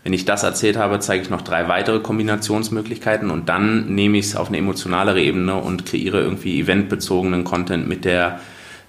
[0.05, 4.27] Wenn ich das erzählt habe, zeige ich noch drei weitere Kombinationsmöglichkeiten und dann nehme ich
[4.27, 8.41] es auf eine emotionalere Ebene und kreiere irgendwie eventbezogenen Content mit der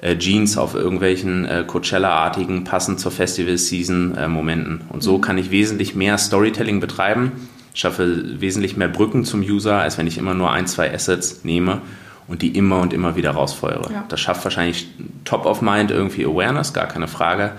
[0.04, 4.82] äh, Jeans auf irgendwelchen äh, Coachella-artigen, passend zur Festival-Season-Momenten.
[4.82, 7.32] Äh, und so kann ich wesentlich mehr Storytelling betreiben,
[7.74, 11.82] schaffe wesentlich mehr Brücken zum User, als wenn ich immer nur ein, zwei Assets nehme
[12.28, 13.92] und die immer und immer wieder rausfeuere.
[13.92, 14.04] Ja.
[14.10, 14.88] Das schafft wahrscheinlich
[15.24, 17.52] top of mind irgendwie Awareness, gar keine Frage,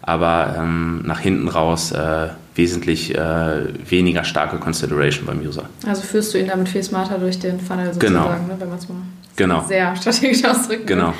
[0.00, 5.68] aber ähm, nach hinten raus äh, wesentlich äh, weniger starke Consideration beim User.
[5.84, 8.54] Also führst du ihn damit viel smarter durch den Funnel sozusagen, genau.
[8.54, 8.98] ne, wenn man es mal
[9.34, 9.64] genau.
[9.66, 11.08] sehr strategisch ausdrücken Genau.
[11.08, 11.14] Will.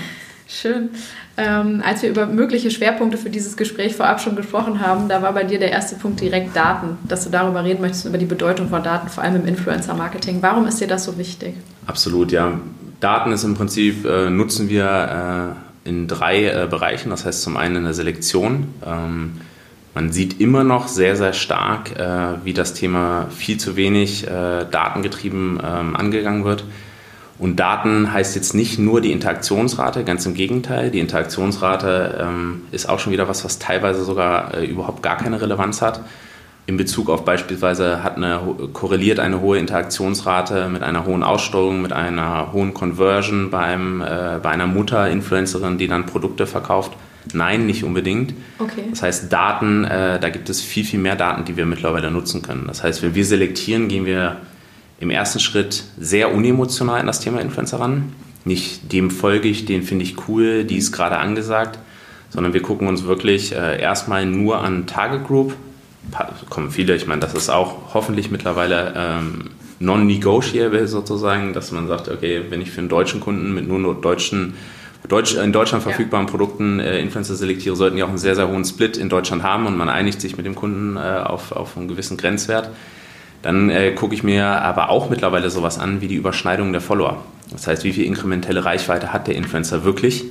[0.51, 0.89] Schön.
[1.37, 5.35] Ähm, als wir über mögliche Schwerpunkte für dieses Gespräch vorab schon gesprochen haben, da war
[5.35, 8.71] bei dir der erste Punkt direkt Daten, dass du darüber reden möchtest, über die Bedeutung
[8.71, 10.39] von Daten, vor allem im Influencer-Marketing.
[10.41, 11.55] Warum ist dir das so wichtig?
[11.87, 12.59] Absolut, ja.
[13.01, 17.11] Daten ist im Prinzip, äh, nutzen wir äh, in drei äh, Bereichen.
[17.11, 18.75] Das heißt zum einen in der Selektion.
[18.85, 19.33] Ähm,
[19.95, 24.65] man sieht immer noch sehr, sehr stark, äh, wie das Thema viel zu wenig äh,
[24.71, 26.65] datengetrieben ähm, angegangen wird.
[27.39, 30.91] Und Daten heißt jetzt nicht nur die Interaktionsrate, ganz im Gegenteil.
[30.91, 35.41] Die Interaktionsrate ähm, ist auch schon wieder was, was teilweise sogar äh, überhaupt gar keine
[35.41, 36.01] Relevanz hat.
[36.67, 38.41] In Bezug auf beispielsweise hat eine,
[38.73, 44.51] korreliert eine hohe Interaktionsrate mit einer hohen Aussteuerung, mit einer hohen Conversion beim, äh, bei
[44.51, 46.93] einer Mutter-Influencerin, die dann Produkte verkauft.
[47.33, 48.35] Nein, nicht unbedingt.
[48.59, 48.85] Okay.
[48.91, 52.43] Das heißt, Daten, äh, da gibt es viel, viel mehr Daten, die wir mittlerweile nutzen
[52.43, 52.65] können.
[52.67, 54.37] Das heißt, wenn wir selektieren, gehen wir
[55.01, 58.13] im ersten Schritt sehr unemotional an das Thema Influencer ran.
[58.45, 61.79] Nicht dem folge ich, den finde ich cool, die ist gerade angesagt,
[62.31, 65.55] sondern wir gucken uns wirklich äh, erstmal nur an Target Group.
[66.49, 72.09] Kommen viele, ich meine, das ist auch hoffentlich mittlerweile ähm, non-negotiable sozusagen, dass man sagt,
[72.09, 74.55] okay, wenn ich für einen deutschen Kunden mit nur deutschen
[75.07, 76.31] Deutsch, in Deutschland verfügbaren ja.
[76.31, 79.67] Produkten äh, Influencer selektiere, sollten die auch einen sehr, sehr hohen Split in Deutschland haben
[79.67, 82.71] und man einigt sich mit dem Kunden äh, auf, auf einen gewissen Grenzwert.
[83.43, 87.23] Dann äh, gucke ich mir aber auch mittlerweile sowas an wie die Überschneidung der Follower.
[87.51, 90.25] Das heißt, wie viel inkrementelle Reichweite hat der Influencer wirklich?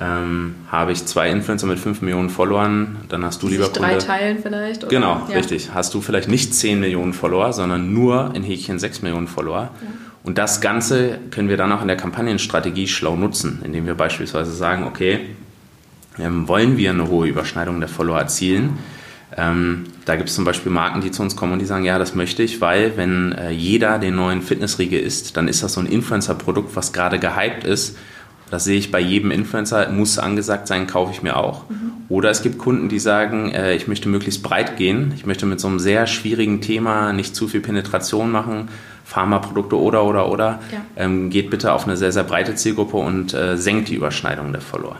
[0.00, 3.80] Ähm, habe ich zwei Influencer mit 5 Millionen Followern, dann hast du, lieber Kunde...
[3.80, 4.82] drei teilen vielleicht?
[4.82, 4.90] Oder?
[4.90, 5.36] Genau, ja.
[5.36, 5.72] richtig.
[5.72, 9.62] Hast du vielleicht nicht 10 Millionen Follower, sondern nur in Häkchen 6 Millionen Follower.
[9.62, 9.70] Ja.
[10.24, 14.52] Und das Ganze können wir dann auch in der Kampagnenstrategie schlau nutzen, indem wir beispielsweise
[14.52, 15.20] sagen, okay,
[16.18, 18.78] ähm, wollen wir eine hohe Überschneidung der Follower erzielen,
[19.36, 21.98] ähm, da gibt es zum Beispiel Marken, die zu uns kommen und die sagen, ja,
[21.98, 25.80] das möchte ich, weil wenn äh, jeder den neuen Fitnessriegel isst, dann ist das so
[25.80, 27.96] ein Influencer-Produkt, was gerade gehypt ist.
[28.50, 31.68] Das sehe ich bei jedem Influencer, muss angesagt sein, kaufe ich mir auch.
[31.68, 31.92] Mhm.
[32.08, 35.58] Oder es gibt Kunden, die sagen, äh, ich möchte möglichst breit gehen, ich möchte mit
[35.58, 38.68] so einem sehr schwierigen Thema nicht zu viel Penetration machen,
[39.04, 40.60] Pharmaprodukte oder, oder, oder.
[40.70, 40.80] Ja.
[40.96, 44.60] Ähm, geht bitte auf eine sehr, sehr breite Zielgruppe und äh, senkt die Überschneidung der
[44.60, 44.98] Follower.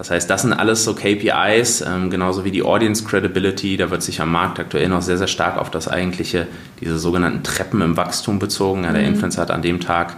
[0.00, 3.76] Das heißt, das sind alles so KPIs, ähm, genauso wie die Audience Credibility.
[3.76, 6.46] Da wird sich am Markt aktuell noch sehr, sehr stark auf das eigentliche,
[6.80, 8.84] diese sogenannten Treppen im Wachstum bezogen.
[8.84, 9.08] Ja, der mhm.
[9.08, 10.16] Influencer hat an dem Tag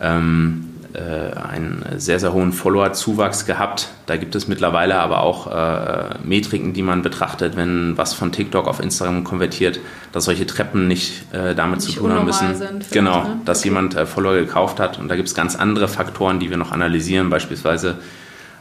[0.00, 3.90] ähm, äh, einen sehr, sehr hohen Follower-Zuwachs gehabt.
[4.06, 8.66] Da gibt es mittlerweile aber auch äh, Metriken, die man betrachtet, wenn was von TikTok
[8.66, 9.78] auf Instagram konvertiert,
[10.12, 12.80] dass solche Treppen nicht äh, damit nicht zu tun haben müssen.
[12.90, 13.40] genau, ne?
[13.44, 13.68] dass okay.
[13.68, 14.98] jemand äh, Follower gekauft hat.
[14.98, 17.98] Und da gibt es ganz andere Faktoren, die wir noch analysieren, beispielsweise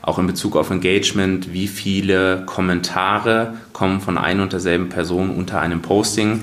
[0.01, 5.61] auch in Bezug auf Engagement, wie viele Kommentare kommen von ein und derselben Person unter
[5.61, 6.41] einem Posting.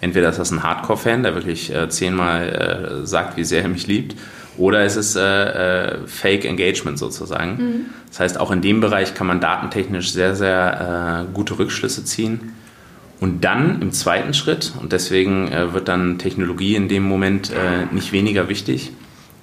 [0.00, 3.86] Entweder ist das ein Hardcore-Fan, der wirklich äh, zehnmal äh, sagt, wie sehr er mich
[3.86, 4.16] liebt,
[4.56, 7.50] oder es ist äh, äh, Fake Engagement sozusagen.
[7.56, 7.86] Mhm.
[8.08, 12.54] Das heißt, auch in dem Bereich kann man datentechnisch sehr, sehr äh, gute Rückschlüsse ziehen.
[13.20, 17.52] Und dann im zweiten Schritt, und deswegen äh, wird dann Technologie in dem Moment
[17.92, 18.92] nicht weniger wichtig,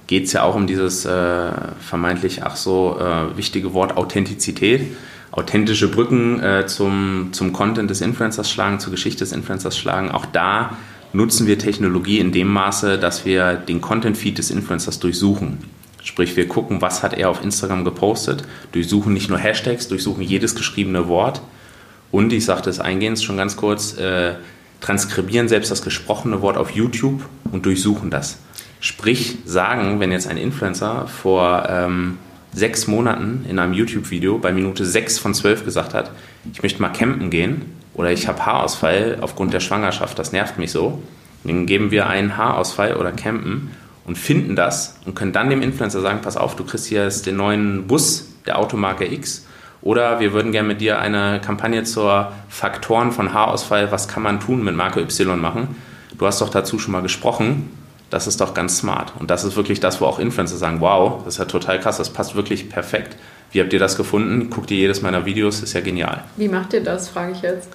[0.07, 4.95] geht es ja auch um dieses äh, vermeintlich ach so äh, wichtige Wort Authentizität.
[5.31, 10.09] Authentische Brücken äh, zum, zum Content des Influencers schlagen, zur Geschichte des Influencers schlagen.
[10.09, 10.77] Auch da
[11.13, 15.57] nutzen wir Technologie in dem Maße, dass wir den Content-Feed des Influencers durchsuchen.
[16.01, 20.55] Sprich, wir gucken, was hat er auf Instagram gepostet, durchsuchen nicht nur Hashtags, durchsuchen jedes
[20.55, 21.41] geschriebene Wort
[22.11, 24.35] und, ich sagte es eingehend schon ganz kurz, äh,
[24.79, 28.37] transkribieren selbst das gesprochene Wort auf YouTube und durchsuchen das.
[28.87, 32.17] Sprich, sagen, wenn jetzt ein Influencer vor ähm,
[32.53, 36.09] sechs Monaten in einem YouTube-Video bei Minute sechs von zwölf gesagt hat,
[36.53, 37.63] ich möchte mal campen gehen
[37.95, 41.03] oder ich habe Haarausfall aufgrund der Schwangerschaft, das nervt mich so,
[41.43, 43.71] dann geben wir einen Haarausfall oder campen
[44.05, 47.25] und finden das und können dann dem Influencer sagen, pass auf, du kriegst hier jetzt
[47.25, 49.45] den neuen Bus der Automarke X
[49.81, 54.39] oder wir würden gerne mit dir eine Kampagne zur Faktoren von Haarausfall, was kann man
[54.39, 55.75] tun mit Marke Y machen.
[56.17, 57.69] Du hast doch dazu schon mal gesprochen
[58.09, 59.13] Das ist doch ganz smart.
[59.19, 61.97] Und das ist wirklich das, wo auch Influencer sagen, wow, das ist ja total krass,
[61.97, 63.17] das passt wirklich perfekt.
[63.51, 64.49] Wie habt ihr das gefunden?
[64.49, 66.23] Guckt ihr jedes meiner Videos, ist ja genial.
[66.35, 67.69] Wie macht ihr das, frage ich jetzt.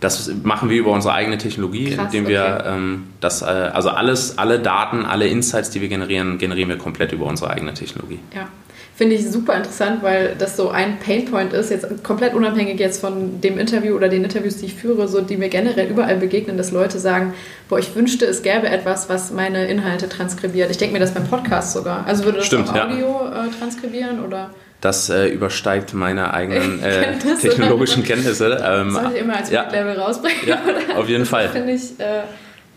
[0.00, 2.76] Das machen wir über unsere eigene Technologie, Krass, indem wir okay.
[2.76, 7.12] ähm, das, äh, also alles, alle Daten, alle Insights, die wir generieren, generieren wir komplett
[7.12, 8.20] über unsere eigene Technologie.
[8.34, 8.48] Ja.
[8.96, 13.42] Finde ich super interessant, weil das so ein Painpoint ist, jetzt komplett unabhängig jetzt von
[13.42, 16.70] dem Interview oder den Interviews, die ich führe, so die mir generell überall begegnen, dass
[16.70, 17.34] Leute sagen,
[17.68, 20.70] boah, ich wünschte, es gäbe etwas, was meine Inhalte transkribiert.
[20.70, 22.06] Ich denke mir das beim Podcast sogar.
[22.06, 23.44] Also würde das Stimmt, Audio ja.
[23.44, 24.48] äh, transkribieren oder?
[24.80, 28.64] Das äh, übersteigt meine eigenen äh, technologischen Kenntnisse.
[28.64, 29.68] Ähm, Soll ich immer als ja.
[29.68, 30.38] Level rausbringen?
[30.46, 30.58] Ja,
[30.96, 31.50] auf jeden Fall.
[31.50, 31.82] Finde ich.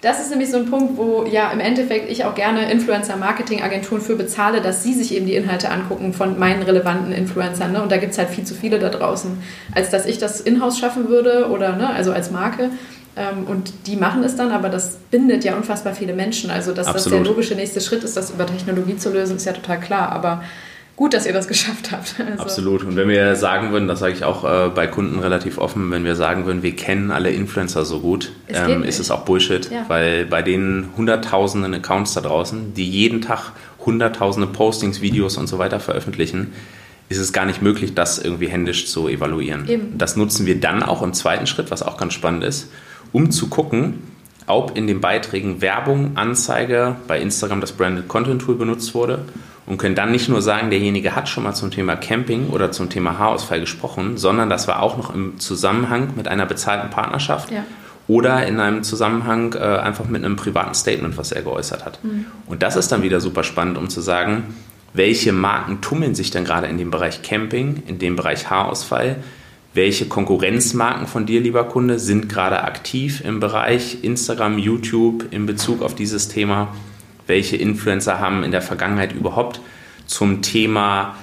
[0.02, 4.16] Das ist nämlich so ein Punkt, wo ja im Endeffekt ich auch gerne Influencer-Marketing-Agenturen für
[4.16, 7.74] bezahle, dass sie sich eben die Inhalte angucken von meinen relevanten Influencern.
[7.74, 7.82] Ne?
[7.84, 9.32] Und da gibt es halt viel zu viele da draußen,
[9.76, 12.70] als dass ich das in-house schaffen würde oder ne, also als Marke.
[13.18, 16.50] Ähm, und die machen es dann, aber das bindet ja unfassbar viele Menschen.
[16.50, 17.20] Also, dass Absolut.
[17.20, 20.14] das der logische nächste Schritt ist, das über Technologie zu lösen, ist ja total klar.
[20.14, 20.44] Aber
[21.00, 22.16] gut, dass ihr das geschafft habt.
[22.30, 22.44] Also.
[22.44, 22.84] Absolut.
[22.84, 26.04] Und wenn wir sagen würden, das sage ich auch äh, bei Kunden relativ offen, wenn
[26.04, 29.86] wir sagen würden, wir kennen alle Influencer so gut, ähm, ist es auch Bullshit, ja.
[29.88, 33.54] weil bei den hunderttausenden Accounts da draußen, die jeden Tag
[33.86, 36.54] hunderttausende Postings, Videos und so weiter veröffentlichen,
[37.08, 39.68] ist es gar nicht möglich, das irgendwie händisch zu evaluieren.
[39.70, 39.98] Eben.
[39.98, 42.70] Das nutzen wir dann auch im zweiten Schritt, was auch ganz spannend ist,
[43.14, 44.04] um zu gucken,
[44.50, 49.26] ob in den Beiträgen Werbung, Anzeige, bei Instagram das Branded Content Tool benutzt wurde
[49.66, 52.90] und können dann nicht nur sagen, derjenige hat schon mal zum Thema Camping oder zum
[52.90, 57.64] Thema Haarausfall gesprochen, sondern das war auch noch im Zusammenhang mit einer bezahlten Partnerschaft ja.
[58.08, 62.04] oder in einem Zusammenhang äh, einfach mit einem privaten Statement, was er geäußert hat.
[62.04, 62.26] Mhm.
[62.48, 64.56] Und das ist dann wieder super spannend, um zu sagen,
[64.94, 69.18] welche Marken tummeln sich denn gerade in dem Bereich Camping, in dem Bereich Haarausfall,
[69.74, 75.82] welche Konkurrenzmarken von dir, lieber Kunde, sind gerade aktiv im Bereich Instagram, YouTube in Bezug
[75.82, 76.70] auf dieses Thema
[77.30, 79.62] welche Influencer haben in der Vergangenheit überhaupt
[80.08, 81.16] zum Thema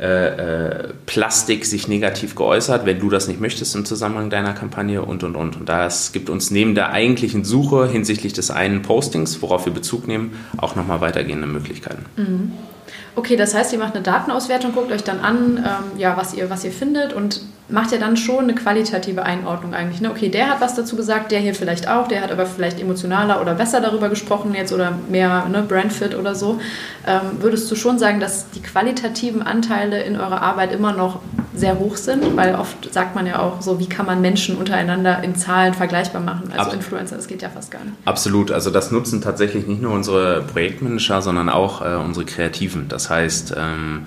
[0.00, 5.02] äh, äh, Plastik sich negativ geäußert, wenn du das nicht möchtest im Zusammenhang deiner Kampagne
[5.02, 5.56] und und und.
[5.56, 10.08] Und das gibt uns neben der eigentlichen Suche hinsichtlich des einen Postings, worauf wir Bezug
[10.08, 12.06] nehmen, auch nochmal weitergehende Möglichkeiten.
[12.16, 12.52] Mhm.
[13.14, 16.48] Okay, das heißt, ihr macht eine Datenauswertung, guckt euch dann an, ähm, ja, was, ihr,
[16.48, 20.00] was ihr findet und macht ja dann schon eine qualitative Einordnung eigentlich.
[20.00, 20.10] Ne?
[20.10, 23.40] Okay, der hat was dazu gesagt, der hier vielleicht auch, der hat aber vielleicht emotionaler
[23.40, 26.60] oder besser darüber gesprochen jetzt oder mehr ne, Brandfit oder so.
[27.06, 31.20] Ähm, würdest du schon sagen, dass die qualitativen Anteile in eurer Arbeit immer noch
[31.54, 32.36] sehr hoch sind?
[32.36, 36.22] Weil oft sagt man ja auch so, wie kann man Menschen untereinander in Zahlen vergleichbar
[36.22, 36.50] machen?
[36.56, 37.94] Also Ab Influencer, das geht ja fast gar nicht.
[38.04, 42.88] Absolut, also das nutzen tatsächlich nicht nur unsere Projektmanager, sondern auch äh, unsere Kreativen.
[42.88, 44.06] Das heißt, ähm,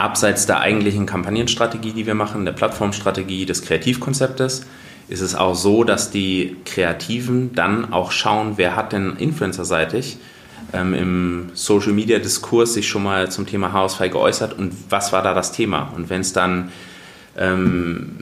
[0.00, 4.66] abseits der eigentlichen Kampagnenstrategie, die wir machen, der Plattformstrategie, des Kreativkonzeptes,
[5.08, 10.18] ist es auch so, dass die Kreativen dann auch schauen, wer hat denn influencerseitig
[10.72, 15.22] ähm, im Social Media Diskurs sich schon mal zum Thema Haarausfall geäußert und was war
[15.22, 15.92] da das Thema?
[15.96, 16.70] Und wenn es dann
[17.36, 18.18] ähm,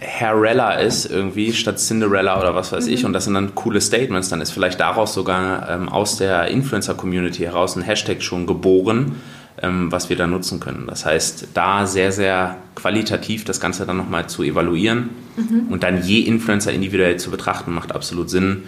[0.00, 2.92] Harrella ist irgendwie statt Cinderella oder was weiß mhm.
[2.92, 6.48] ich und das sind dann coole Statements, dann ist vielleicht daraus sogar ähm, aus der
[6.48, 9.16] Influencer-Community heraus ein Hashtag schon geboren,
[9.62, 10.84] was wir da nutzen können.
[10.86, 15.68] Das heißt, da sehr, sehr qualitativ das Ganze dann nochmal zu evaluieren mhm.
[15.70, 18.64] und dann je Influencer individuell zu betrachten, macht absolut Sinn.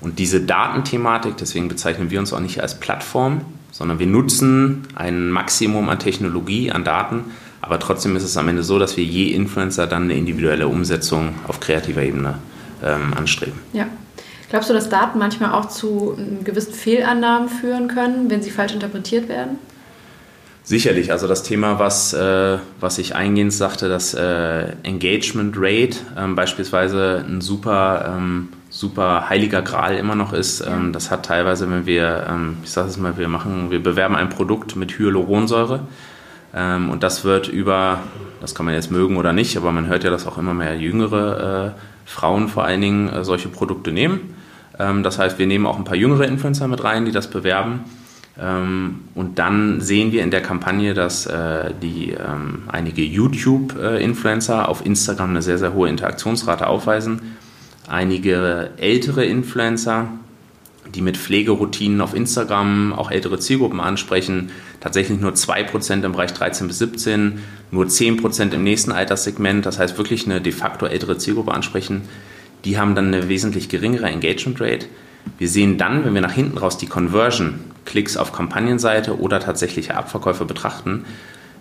[0.00, 3.40] Und diese Datenthematik, deswegen bezeichnen wir uns auch nicht als Plattform,
[3.72, 7.24] sondern wir nutzen ein Maximum an Technologie, an Daten,
[7.60, 11.34] aber trotzdem ist es am Ende so, dass wir je Influencer dann eine individuelle Umsetzung
[11.48, 12.34] auf kreativer Ebene
[12.84, 13.58] ähm, anstreben.
[13.72, 13.88] Ja.
[14.50, 19.28] Glaubst du, dass Daten manchmal auch zu gewissen Fehlannahmen führen können, wenn sie falsch interpretiert
[19.28, 19.58] werden?
[20.68, 26.34] Sicherlich, also das Thema, was, äh, was ich eingehend sagte, das äh, Engagement Rate ähm,
[26.34, 30.60] beispielsweise ein super, ähm, super heiliger Gral immer noch ist.
[30.60, 34.14] Ähm, das hat teilweise, wenn wir, ähm, ich sage es mal, wir machen, wir bewerben
[34.14, 35.84] ein Produkt mit Hyaluronsäure
[36.52, 38.00] ähm, und das wird über,
[38.42, 40.76] das kann man jetzt mögen oder nicht, aber man hört ja, dass auch immer mehr
[40.76, 44.34] jüngere äh, Frauen vor allen Dingen äh, solche Produkte nehmen.
[44.78, 47.86] Ähm, das heißt, wir nehmen auch ein paar jüngere Influencer mit rein, die das bewerben
[48.40, 55.30] und dann sehen wir in der Kampagne, dass äh, die ähm, einige YouTube-Influencer auf Instagram
[55.30, 57.36] eine sehr, sehr hohe Interaktionsrate aufweisen.
[57.88, 60.08] Einige ältere Influencer,
[60.94, 66.68] die mit Pflegeroutinen auf Instagram auch ältere Zielgruppen ansprechen, tatsächlich nur 2% im Bereich 13
[66.68, 67.40] bis 17,
[67.72, 72.02] nur 10% im nächsten Alterssegment, das heißt wirklich eine de facto ältere Zielgruppe ansprechen,
[72.64, 74.86] die haben dann eine wesentlich geringere Engagement Rate.
[75.36, 79.96] Wir sehen dann, wenn wir nach hinten raus die Conversion Klicks auf Kampagnenseite oder tatsächliche
[79.96, 81.04] Abverkäufe betrachten,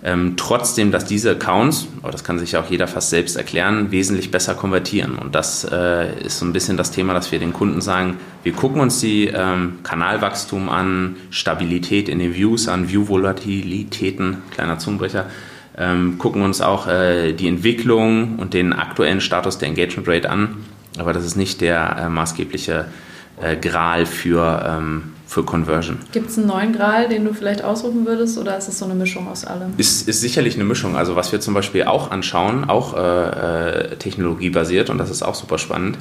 [0.04, 4.30] ähm, trotzdem, dass diese Accounts, aber das kann sich auch jeder fast selbst erklären, wesentlich
[4.30, 5.18] besser konvertieren.
[5.18, 8.54] Und das äh, ist so ein bisschen das Thema, dass wir den Kunden sagen, wir
[8.54, 15.26] gucken uns die ähm, Kanalwachstum an, Stabilität in den Views an, View-Volatilitäten, kleiner Zungenbrecher,
[15.78, 20.58] ähm, gucken uns auch äh, die Entwicklung und den aktuellen Status der Engagement Rate an.
[21.00, 22.86] Aber das ist nicht der äh, maßgebliche
[23.42, 26.00] äh, Gral für, ähm, für Conversion.
[26.12, 28.96] Gibt es einen neuen Gral, den du vielleicht ausrufen würdest oder ist es so eine
[28.96, 29.74] Mischung aus allem?
[29.78, 30.96] Ist, ist sicherlich eine Mischung.
[30.96, 35.36] Also was wir zum Beispiel auch anschauen, auch äh, äh technologiebasiert und das ist auch
[35.36, 35.98] super spannend,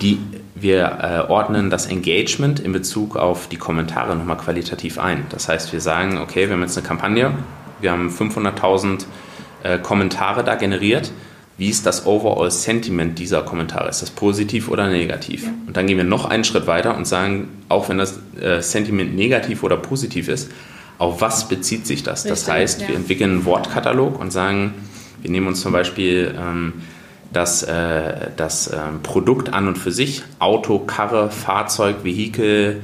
[0.00, 0.18] die,
[0.54, 5.26] wir äh, ordnen das Engagement in Bezug auf die Kommentare nochmal qualitativ ein.
[5.30, 7.32] Das heißt, wir sagen, okay, wir haben jetzt eine Kampagne,
[7.80, 9.04] wir haben 500.000
[9.62, 11.10] äh, Kommentare da generiert
[11.60, 13.90] wie ist das Overall Sentiment dieser Kommentare?
[13.90, 15.44] Ist das positiv oder negativ?
[15.44, 15.52] Ja.
[15.66, 19.14] Und dann gehen wir noch einen Schritt weiter und sagen, auch wenn das äh, Sentiment
[19.14, 20.50] negativ oder positiv ist,
[20.96, 22.24] auf was bezieht sich das?
[22.24, 22.88] Richtig, das heißt, ja.
[22.88, 24.72] wir entwickeln einen Wortkatalog und sagen,
[25.20, 26.72] wir nehmen uns zum Beispiel ähm,
[27.30, 32.80] das, äh, das äh, Produkt an und für sich, Auto, Karre, Fahrzeug, Vehikel,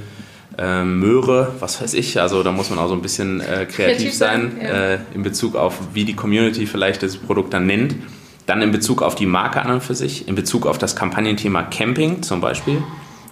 [0.59, 2.21] äh, Möhre, was weiß ich.
[2.21, 4.93] Also da muss man auch so ein bisschen äh, kreativ, kreativ, sein, sein ja.
[4.93, 7.95] äh, in Bezug auf, wie die Community vielleicht das Produkt dann nennt.
[8.47, 11.63] Dann in Bezug auf die Marke an und für sich, in Bezug auf das Kampagnenthema
[11.65, 12.83] Camping zum Beispiel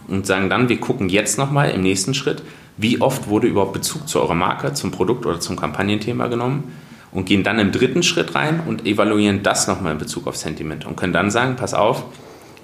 [0.08, 2.42] und sagen dann, wir gucken jetzt nochmal im nächsten Schritt,
[2.76, 6.72] wie oft wurde überhaupt Bezug zu eurer Marke, zum Produkt oder zum Kampagnenthema genommen
[7.12, 10.84] und gehen dann im dritten Schritt rein und evaluieren das nochmal in Bezug auf Sentiment
[10.84, 12.04] und können dann sagen, pass auf,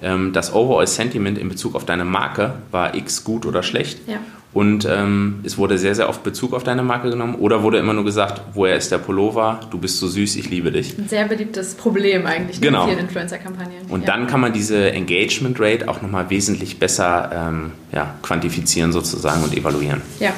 [0.01, 3.99] ähm, das Overall Sentiment in Bezug auf deine Marke war X gut oder schlecht.
[4.07, 4.19] Ja.
[4.53, 7.93] Und ähm, es wurde sehr, sehr oft Bezug auf deine Marke genommen oder wurde immer
[7.93, 9.61] nur gesagt, woher ist der Pullover?
[9.71, 10.97] Du bist so süß, ich liebe dich.
[10.97, 12.83] Ein sehr beliebtes Problem eigentlich genau.
[12.83, 13.85] in vielen Influencer-Kampagnen.
[13.87, 14.07] Und ja.
[14.07, 19.55] dann kann man diese Engagement Rate auch nochmal wesentlich besser ähm, ja, quantifizieren sozusagen und
[19.55, 20.01] evaluieren.
[20.19, 20.33] Ja.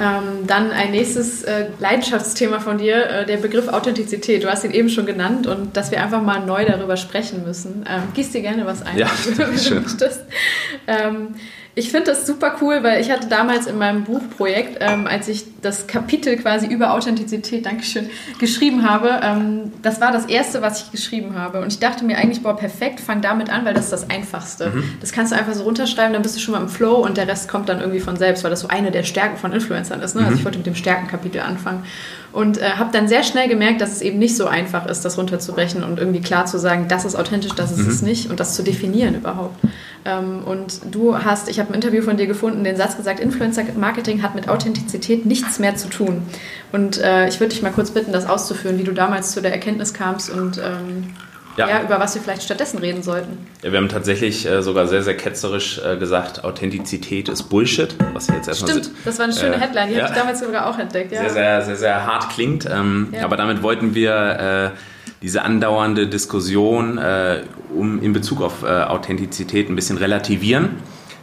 [0.00, 4.42] Ähm, dann ein nächstes äh, Leidenschaftsthema von dir, äh, der Begriff Authentizität.
[4.42, 7.84] Du hast ihn eben schon genannt und dass wir einfach mal neu darüber sprechen müssen.
[7.88, 10.22] Ähm, gieß dir gerne was ein, ja, wenn du möchtest.
[10.86, 11.34] Ähm,
[11.74, 15.44] ich finde das super cool, weil ich hatte damals in meinem Buchprojekt, ähm, als ich
[15.62, 20.90] das Kapitel quasi über Authentizität, Dankeschön, geschrieben habe, ähm, das war das erste, was ich
[20.90, 21.62] geschrieben habe.
[21.62, 24.68] Und ich dachte mir eigentlich, boah, perfekt, fang damit an, weil das ist das Einfachste.
[24.68, 24.84] Mhm.
[25.00, 27.26] Das kannst du einfach so runterschreiben, dann bist du schon mal im Flow und der
[27.26, 30.14] Rest kommt dann irgendwie von selbst, weil das so eine der Stärken von Influencern ist.
[30.14, 30.20] Ne?
[30.20, 30.26] Also mhm.
[30.26, 31.84] Also ich wollte mit dem Stärkenkapitel anfangen.
[32.32, 35.16] Und äh, habe dann sehr schnell gemerkt, dass es eben nicht so einfach ist, das
[35.18, 37.90] runterzubrechen und irgendwie klar zu sagen, das ist authentisch, das ist mhm.
[37.90, 39.56] es nicht und das zu definieren überhaupt.
[40.04, 44.22] Ähm, und du hast, ich habe ein Interview von dir gefunden, den Satz gesagt, Influencer-Marketing
[44.22, 46.22] hat mit Authentizität nichts mehr zu tun.
[46.72, 49.52] Und äh, ich würde dich mal kurz bitten, das auszuführen, wie du damals zu der
[49.52, 51.14] Erkenntnis kamst und ähm,
[51.56, 51.68] ja.
[51.68, 51.82] ja.
[51.82, 53.46] über was wir vielleicht stattdessen reden sollten.
[53.62, 57.94] Ja, wir haben tatsächlich äh, sogar sehr, sehr ketzerisch äh, gesagt, Authentizität ist Bullshit.
[58.12, 58.96] Was jetzt erstmal Stimmt, sind.
[59.04, 60.04] das war eine schöne äh, Headline, die ja.
[60.04, 61.12] habe ich damals sogar auch entdeckt.
[61.12, 61.20] Ja.
[61.20, 62.66] Sehr, sehr, sehr, sehr hart klingt.
[62.66, 64.78] Ähm, aber damit wollten wir äh,
[65.22, 67.42] diese andauernde Diskussion äh,
[67.74, 70.70] um in Bezug auf äh, Authentizität ein bisschen relativieren.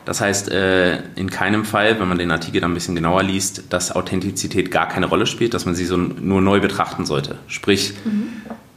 [0.06, 3.66] Das heißt, äh, in keinem Fall, wenn man den Artikel dann ein bisschen genauer liest,
[3.70, 7.36] dass Authentizität gar keine Rolle spielt, dass man sie so nur neu betrachten sollte.
[7.48, 8.30] Sprich, mhm.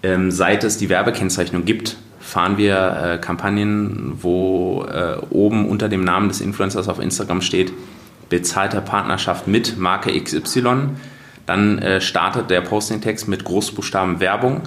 [0.02, 6.04] ähm, seit es die Werbekennzeichnung gibt, fahren wir äh, Kampagnen, wo äh, oben unter dem
[6.04, 7.72] Namen des Influencers auf Instagram steht,
[8.28, 10.90] bezahlte Partnerschaft mit Marke XY.
[11.46, 14.62] Dann äh, startet der Postingtext mit Großbuchstaben Werbung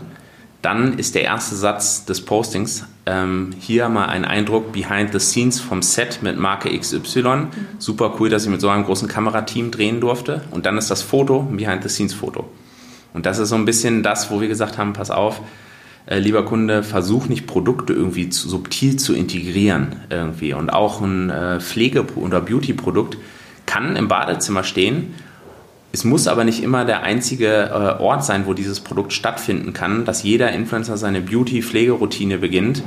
[0.65, 5.60] dann ist der erste Satz des Postings ähm, hier mal ein Eindruck behind the scenes
[5.60, 7.21] vom Set mit Marke XY.
[7.21, 7.49] Mhm.
[7.78, 10.41] Super cool, dass ich mit so einem großen Kamerateam drehen durfte.
[10.49, 12.49] Und dann ist das Foto, ein behind the scenes Foto.
[13.13, 15.39] Und das ist so ein bisschen das, wo wir gesagt haben, pass auf,
[16.08, 20.56] äh, lieber Kunde, versuch nicht Produkte irgendwie zu, subtil zu integrieren irgendwie.
[20.56, 23.19] Und auch ein äh, Pflege- oder Beauty-Produkt
[23.67, 25.13] kann im Badezimmer stehen
[25.95, 30.03] es muss aber nicht immer der einzige äh, Ort sein, wo dieses Produkt stattfinden kann,
[30.03, 32.84] dass jeder Influencer seine Beauty-Pflegeroutine beginnt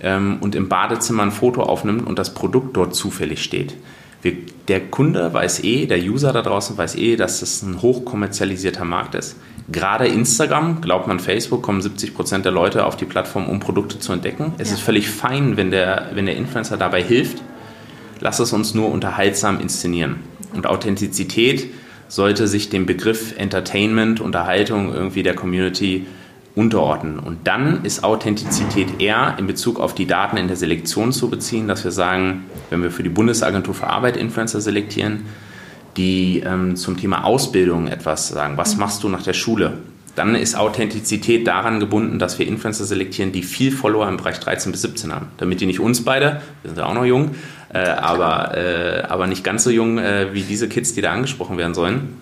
[0.00, 3.74] ähm, und im Badezimmer ein Foto aufnimmt und das Produkt dort zufällig steht.
[4.22, 4.34] Wir,
[4.68, 9.16] der Kunde weiß eh, der User da draußen weiß eh, dass das ein hochkommerzialisierter Markt
[9.16, 9.34] ist.
[9.72, 13.98] Gerade Instagram, glaubt man Facebook, kommen 70 Prozent der Leute auf die Plattform, um Produkte
[13.98, 14.52] zu entdecken.
[14.58, 14.76] Es ja.
[14.76, 17.42] ist völlig fein, wenn der, wenn der Influencer dabei hilft.
[18.20, 20.20] Lass es uns nur unterhaltsam inszenieren.
[20.54, 21.66] Und Authentizität
[22.12, 26.06] sollte sich dem Begriff Entertainment, Unterhaltung irgendwie der Community
[26.54, 27.18] unterordnen.
[27.18, 31.68] Und dann ist Authentizität eher in Bezug auf die Daten in der Selektion zu beziehen,
[31.68, 35.24] dass wir sagen, wenn wir für die Bundesagentur für Arbeit Influencer selektieren,
[35.96, 39.78] die ähm, zum Thema Ausbildung etwas sagen, was machst du nach der Schule?
[40.14, 44.70] Dann ist Authentizität daran gebunden, dass wir Influencer selektieren, die viel Follower im Bereich 13
[44.70, 45.28] bis 17 haben.
[45.38, 47.30] Damit die nicht uns beide, wir sind ja auch noch jung,
[47.72, 51.58] äh, aber, äh, aber nicht ganz so jung äh, wie diese Kids, die da angesprochen
[51.58, 52.16] werden sollen,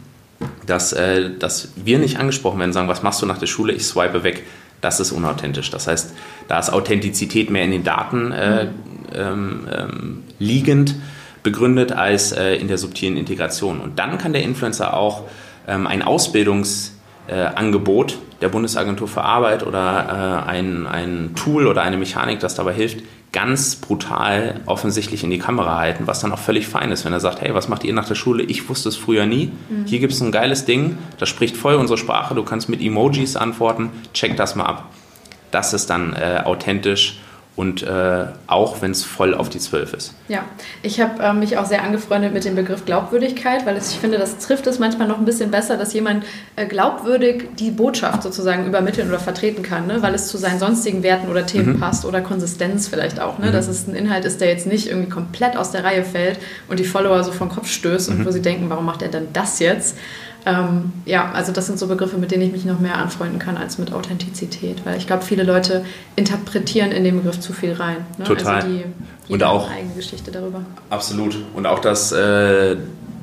[0.67, 3.73] dass, äh, dass wir nicht angesprochen werden, sagen, was machst du nach der Schule?
[3.73, 4.45] Ich swipe weg.
[4.81, 5.71] Das ist unauthentisch.
[5.71, 6.15] Das heißt,
[6.49, 8.69] da ist Authentizität mehr in den Daten äh,
[9.15, 10.95] ähm, ähm, liegend
[11.43, 13.81] begründet als äh, in der subtilen Integration.
[13.81, 15.25] Und dann kann der Influencer auch
[15.67, 22.41] ähm, ein Ausbildungsangebot der Bundesagentur für Arbeit oder äh, ein, ein Tool oder eine Mechanik,
[22.41, 23.01] das dabei hilft,
[23.33, 27.21] ganz brutal offensichtlich in die Kamera halten, was dann auch völlig fein ist, wenn er
[27.21, 28.43] sagt, hey, was macht ihr nach der Schule?
[28.43, 29.53] Ich wusste es früher nie.
[29.69, 29.87] Mhm.
[29.87, 33.37] Hier gibt es ein geiles Ding, das spricht voll unsere Sprache, du kannst mit Emojis
[33.37, 34.87] antworten, check das mal ab.
[35.53, 37.21] Das ist dann äh, authentisch
[37.61, 40.15] und äh, auch wenn es voll auf die Zwölf ist.
[40.29, 40.47] Ja,
[40.83, 44.17] ich habe äh, mich auch sehr angefreundet mit dem Begriff Glaubwürdigkeit, weil es, ich finde,
[44.17, 46.25] das trifft es manchmal noch ein bisschen besser, dass jemand
[46.57, 50.01] äh, glaubwürdig die Botschaft sozusagen übermitteln oder vertreten kann, ne?
[50.01, 51.81] weil es zu seinen sonstigen Werten oder Themen mhm.
[51.81, 53.49] passt oder Konsistenz vielleicht auch, ne?
[53.49, 53.53] Mhm.
[53.53, 56.39] dass es ein Inhalt ist, der jetzt nicht irgendwie komplett aus der Reihe fällt
[56.69, 58.21] und die Follower so vom Kopf stößt mhm.
[58.21, 59.99] und wo sie denken, warum macht er denn das jetzt?
[60.51, 63.57] Ähm, ja, also das sind so Begriffe, mit denen ich mich noch mehr anfreunden kann
[63.57, 65.85] als mit Authentizität, weil ich glaube, viele Leute
[66.17, 67.99] interpretieren in den Begriff zu viel rein.
[68.19, 68.25] Ne?
[68.25, 68.57] Total.
[68.57, 68.85] Also die,
[69.33, 70.63] und auch eigene Geschichte darüber.
[70.89, 71.37] Absolut.
[71.55, 72.77] Und auch das, äh,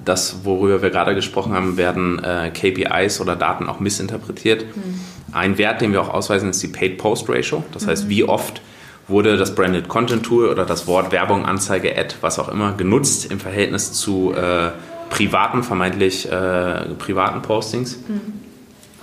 [0.05, 4.65] das worüber wir gerade gesprochen haben, werden äh, KPIs oder Daten auch missinterpretiert.
[4.75, 4.99] Mhm.
[5.33, 7.63] Ein Wert, den wir auch ausweisen, ist die Paid-Post-Ratio.
[7.73, 7.89] Das mhm.
[7.89, 8.61] heißt, wie oft
[9.07, 13.31] wurde das Branded Content Tool oder das Wort Werbung, Anzeige, Ad, was auch immer, genutzt
[13.31, 14.71] im Verhältnis zu äh,
[15.09, 17.97] privaten, vermeintlich äh, privaten Postings.
[18.07, 18.47] Mhm.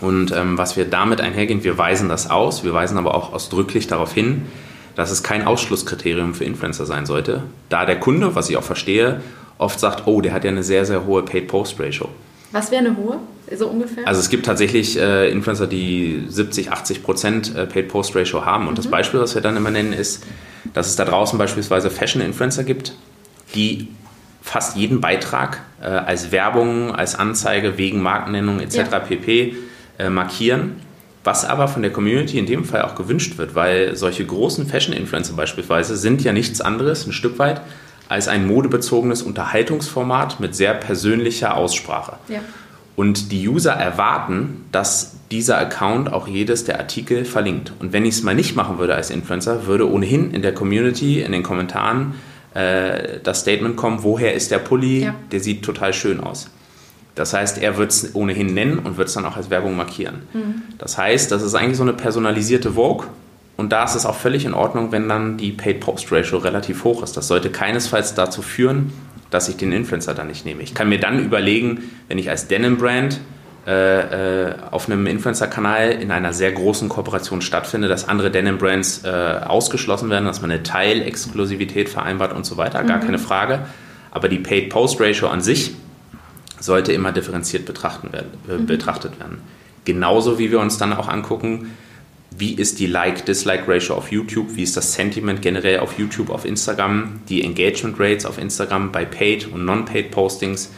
[0.00, 3.86] Und ähm, was wir damit einhergehen, wir weisen das aus, wir weisen aber auch ausdrücklich
[3.86, 4.42] darauf hin,
[4.96, 9.20] dass es kein Ausschlusskriterium für Influencer sein sollte, da der Kunde, was ich auch verstehe,
[9.58, 12.08] oft sagt, oh, der hat ja eine sehr, sehr hohe Paid-Post-Ratio.
[12.52, 13.18] Was wäre eine hohe,
[13.56, 14.06] so ungefähr?
[14.06, 18.68] Also es gibt tatsächlich äh, Influencer, die 70, 80 Prozent äh, Paid-Post-Ratio haben.
[18.68, 18.76] Und mhm.
[18.76, 20.24] das Beispiel, was wir dann immer nennen, ist,
[20.72, 22.94] dass es da draußen beispielsweise Fashion-Influencer gibt,
[23.54, 23.88] die
[24.44, 28.76] fast jeden Beitrag äh, als Werbung, als Anzeige wegen Markennennung etc.
[28.76, 28.98] Ja.
[29.00, 29.56] pp.
[29.98, 30.82] Äh, markieren.
[31.24, 35.32] Was aber von der Community in dem Fall auch gewünscht wird, weil solche großen Fashion-Influencer
[35.32, 37.62] beispielsweise sind ja nichts anderes, ein Stück weit,
[38.10, 42.16] als ein modebezogenes Unterhaltungsformat mit sehr persönlicher Aussprache.
[42.28, 42.40] Ja.
[42.96, 47.72] Und die User erwarten, dass dieser Account auch jedes der Artikel verlinkt.
[47.78, 51.22] Und wenn ich es mal nicht machen würde als Influencer, würde ohnehin in der Community,
[51.22, 52.14] in den Kommentaren
[52.54, 55.14] äh, das Statement kommen, woher ist der Pulli, ja.
[55.30, 56.48] der sieht total schön aus.
[57.14, 60.22] Das heißt, er wird es ohnehin nennen und wird es dann auch als Werbung markieren.
[60.32, 60.62] Mhm.
[60.78, 63.06] Das heißt, das ist eigentlich so eine personalisierte Vogue
[63.56, 67.16] und da ist es auch völlig in Ordnung, wenn dann die Paid-Post-Ratio relativ hoch ist.
[67.16, 68.92] Das sollte keinesfalls dazu führen,
[69.30, 70.62] dass ich den Influencer dann nicht nehme.
[70.62, 73.20] Ich kann mir dann überlegen, wenn ich als Denim-Brand
[73.66, 79.08] äh, äh, auf einem Influencer-Kanal in einer sehr großen Kooperation stattfindet, dass andere Denim-Brands äh,
[79.08, 83.06] ausgeschlossen werden, dass man eine Teilexklusivität vereinbart und so weiter, gar mhm.
[83.06, 83.60] keine Frage.
[84.10, 85.74] Aber die Paid-Post-Ratio an sich
[86.60, 88.10] sollte immer differenziert werden,
[88.48, 88.66] äh, mhm.
[88.66, 89.40] betrachtet werden.
[89.86, 91.70] Genauso wie wir uns dann auch angucken,
[92.36, 97.20] wie ist die Like-Dislike-Ratio auf YouTube, wie ist das Sentiment generell auf YouTube, auf Instagram,
[97.30, 100.70] die Engagement Rates auf Instagram bei Paid und Non-Paid Postings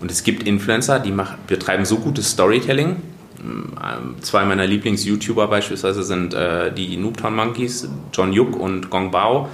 [0.00, 2.96] und es gibt Influencer, die machen, betreiben so gutes Storytelling.
[3.40, 9.48] Ähm, zwei meiner Lieblings-YouTuber beispielsweise sind äh, die Noobtown Monkeys, John Yuk und Gong Bao.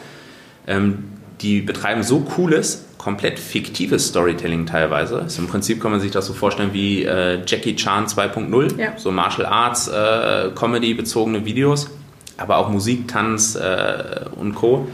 [0.67, 1.05] Ähm,
[1.41, 5.23] die betreiben so cooles, komplett fiktives Storytelling teilweise.
[5.23, 8.93] Also Im Prinzip kann man sich das so vorstellen wie äh, Jackie Chan 2.0, ja.
[8.99, 11.91] so Martial Arts, äh, Comedy-bezogene Videos,
[12.37, 14.87] aber auch Musik, Tanz äh, und Co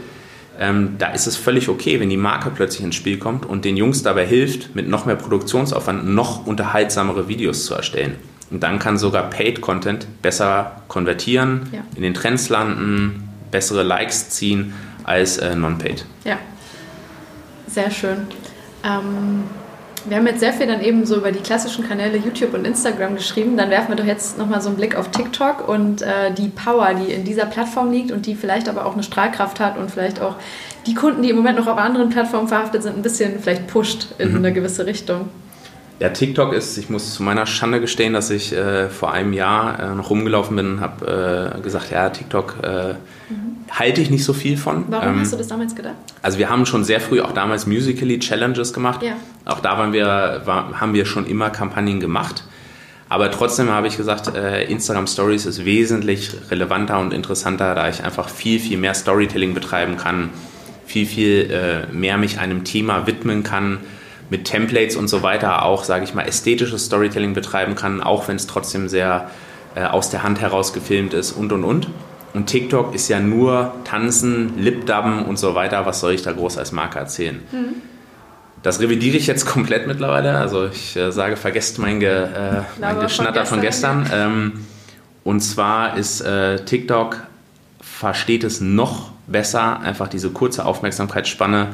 [0.59, 3.77] ähm, da ist es völlig okay, wenn die Marke plötzlich ins Spiel kommt und den
[3.77, 8.15] Jungs dabei hilft, mit noch mehr Produktionsaufwand noch unterhaltsamere Videos zu erstellen.
[8.49, 11.81] Und dann kann sogar Paid Content besser konvertieren, ja.
[11.95, 16.05] in den Trends landen, bessere Likes ziehen als äh, Non-Paid.
[16.23, 16.37] Ja,
[17.67, 18.27] sehr schön.
[18.83, 19.43] Ähm
[20.09, 23.15] wir haben jetzt sehr viel dann eben so über die klassischen Kanäle YouTube und Instagram
[23.15, 23.57] geschrieben.
[23.57, 26.93] Dann werfen wir doch jetzt nochmal so einen Blick auf TikTok und äh, die Power,
[26.93, 30.21] die in dieser Plattform liegt und die vielleicht aber auch eine Strahlkraft hat und vielleicht
[30.21, 30.35] auch
[30.85, 34.07] die Kunden, die im Moment noch auf anderen Plattformen verhaftet sind, ein bisschen vielleicht pusht
[34.17, 34.37] in mhm.
[34.37, 35.29] eine gewisse Richtung.
[35.99, 39.79] Ja, TikTok ist, ich muss zu meiner Schande gestehen, dass ich äh, vor einem Jahr
[39.79, 43.65] äh, noch rumgelaufen bin und habe äh, gesagt, ja, TikTok äh, mhm.
[43.71, 44.85] halte ich nicht so viel von.
[44.89, 45.95] Warum ähm, hast du das damals gedacht?
[46.21, 49.01] Also wir haben schon sehr früh auch damals Musically Challenges gemacht.
[49.01, 49.13] Ja.
[49.45, 52.43] Auch da waren wir, war, haben wir schon immer Kampagnen gemacht.
[53.09, 58.03] Aber trotzdem habe ich gesagt, äh, Instagram Stories ist wesentlich relevanter und interessanter, da ich
[58.03, 60.29] einfach viel, viel mehr Storytelling betreiben kann,
[60.85, 63.79] viel, viel äh, mehr mich einem Thema widmen kann
[64.29, 68.35] mit Templates und so weiter auch, sage ich mal, ästhetisches Storytelling betreiben kann, auch wenn
[68.35, 69.29] es trotzdem sehr
[69.75, 71.87] äh, aus der Hand heraus gefilmt ist und und und.
[72.33, 75.85] Und TikTok ist ja nur Tanzen, Lipdubben und so weiter.
[75.85, 77.39] Was soll ich da groß als Marke erzählen?
[77.51, 77.81] Mhm.
[78.63, 80.37] Das revidiere ich jetzt komplett mittlerweile.
[80.37, 84.05] Also ich äh, sage, vergesst mein, Ge, äh, mein Geschnatter von gestern.
[84.05, 84.31] Von gestern.
[84.31, 84.65] Ähm,
[85.23, 87.21] und zwar ist äh, TikTok
[87.81, 91.69] versteht es noch besser, einfach diese kurze Aufmerksamkeitsspanne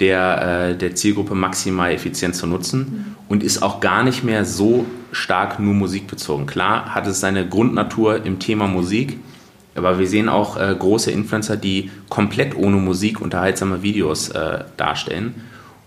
[0.00, 4.86] der, äh, der Zielgruppe maximal effizient zu nutzen und ist auch gar nicht mehr so
[5.12, 6.46] stark nur musikbezogen.
[6.46, 9.18] Klar hat es seine Grundnatur im Thema Musik,
[9.74, 15.34] aber wir sehen auch äh, große Influencer, die komplett ohne Musik unterhaltsame Videos äh, darstellen.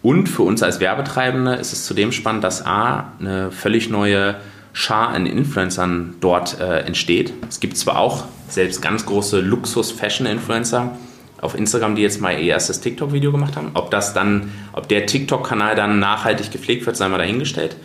[0.01, 4.36] Und für uns als Werbetreibende ist es zudem spannend, dass A, eine völlig neue
[4.74, 7.34] Schar an Influencern dort äh, entsteht.
[7.49, 10.97] Es gibt zwar auch selbst ganz große Luxus-Fashion-Influencer
[11.41, 13.71] auf Instagram, die jetzt mal ihr erstes TikTok-Video gemacht haben.
[13.73, 17.75] Ob das dann, ob der TikTok-Kanal dann nachhaltig gepflegt wird, sei mal dahingestellt.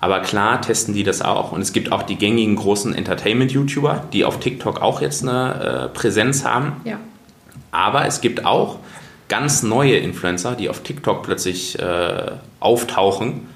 [0.00, 1.52] Aber klar testen die das auch.
[1.52, 5.96] Und es gibt auch die gängigen großen Entertainment-YouTuber, die auf TikTok auch jetzt eine äh,
[5.96, 6.80] Präsenz haben.
[6.84, 6.98] Ja.
[7.70, 8.78] Aber es gibt auch
[9.28, 13.48] ganz neue Influencer, die auf TikTok plötzlich äh, auftauchen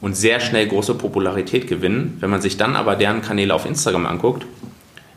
[0.00, 2.16] und sehr schnell große Popularität gewinnen.
[2.20, 4.46] Wenn man sich dann aber deren Kanäle auf Instagram anguckt,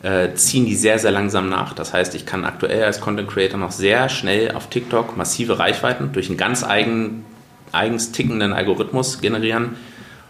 [0.04, 1.74] äh, ziehen die sehr, sehr langsam nach.
[1.74, 6.12] Das heißt, ich kann aktuell als Content Creator noch sehr schnell auf TikTok massive Reichweiten
[6.12, 7.26] durch einen ganz eigen,
[7.72, 9.76] eigens tickenden Algorithmus generieren,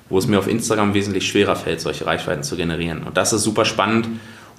[0.10, 3.04] wo es mir auf Instagram wesentlich schwerer fällt, solche Reichweiten zu generieren.
[3.04, 4.08] Und das ist super spannend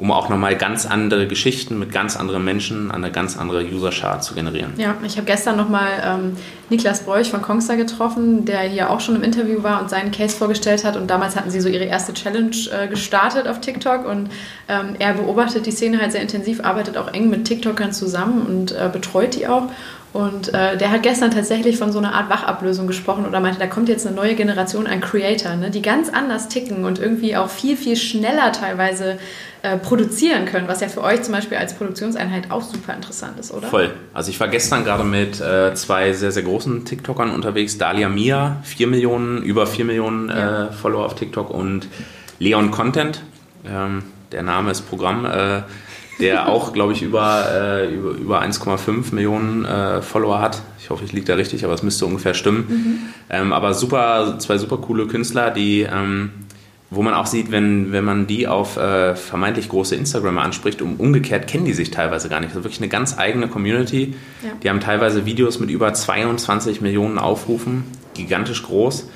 [0.02, 4.34] um auch nochmal ganz andere Geschichten mit ganz anderen Menschen, eine ganz andere User-Chart zu
[4.34, 4.72] generieren.
[4.76, 6.36] Ja, ich habe gestern nochmal ähm,
[6.70, 10.36] Niklas Bräuch von Kongstar getroffen, der hier auch schon im Interview war und seinen Case
[10.36, 10.96] vorgestellt hat.
[10.96, 14.04] Und damals hatten sie so ihre erste Challenge äh, gestartet auf TikTok.
[14.04, 14.28] Und
[14.68, 18.72] ähm, er beobachtet die Szene halt sehr intensiv, arbeitet auch eng mit TikTokern zusammen und
[18.72, 19.68] äh, betreut die auch.
[20.12, 23.66] Und äh, der hat gestern tatsächlich von so einer Art Wachablösung gesprochen oder meinte, da
[23.66, 27.48] kommt jetzt eine neue Generation an Creator, ne, die ganz anders ticken und irgendwie auch
[27.48, 29.18] viel, viel schneller teilweise
[29.62, 33.52] äh, produzieren können, was ja für euch zum Beispiel als Produktionseinheit auch super interessant ist,
[33.52, 33.68] oder?
[33.68, 33.90] Voll.
[34.12, 37.78] Also ich war gestern gerade mit äh, zwei sehr, sehr großen TikTokern unterwegs.
[37.78, 40.66] Dalia Mia, 4 Millionen, über 4 Millionen ja.
[40.66, 41.88] Äh, Follower auf TikTok und
[42.38, 43.22] Leon Content,
[43.66, 44.02] ähm,
[44.32, 45.62] der Name ist Programm äh,
[46.18, 50.62] der auch, glaube ich, über, äh, über, über 1,5 Millionen äh, Follower hat.
[50.78, 52.66] Ich hoffe, ich liege da richtig, aber es müsste ungefähr stimmen.
[52.68, 52.98] Mhm.
[53.30, 56.30] Ähm, aber super, zwei super coole Künstler, die, ähm,
[56.90, 60.96] wo man auch sieht, wenn, wenn man die auf äh, vermeintlich große Instagramer anspricht, um,
[60.96, 62.50] umgekehrt kennen die sich teilweise gar nicht.
[62.50, 64.14] Das ist wirklich eine ganz eigene Community.
[64.42, 64.50] Ja.
[64.62, 67.84] Die haben teilweise Videos mit über 22 Millionen Aufrufen,
[68.14, 69.08] gigantisch groß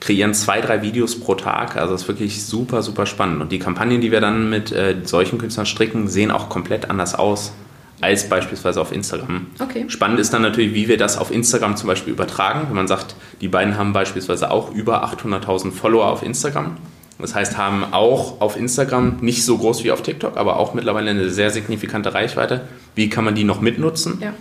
[0.00, 1.76] kreieren zwei, drei Videos pro Tag.
[1.76, 3.42] Also das ist wirklich super, super spannend.
[3.42, 7.14] Und die Kampagnen, die wir dann mit äh, solchen Künstlern stricken, sehen auch komplett anders
[7.14, 7.52] aus
[8.00, 9.46] als beispielsweise auf Instagram.
[9.58, 9.84] Okay.
[9.88, 12.62] Spannend ist dann natürlich, wie wir das auf Instagram zum Beispiel übertragen.
[12.68, 16.78] Wenn man sagt, die beiden haben beispielsweise auch über 800.000 Follower auf Instagram.
[17.18, 21.10] Das heißt, haben auch auf Instagram nicht so groß wie auf TikTok, aber auch mittlerweile
[21.10, 22.62] eine sehr signifikante Reichweite.
[22.94, 24.18] Wie kann man die noch mitnutzen?
[24.22, 24.32] Ja.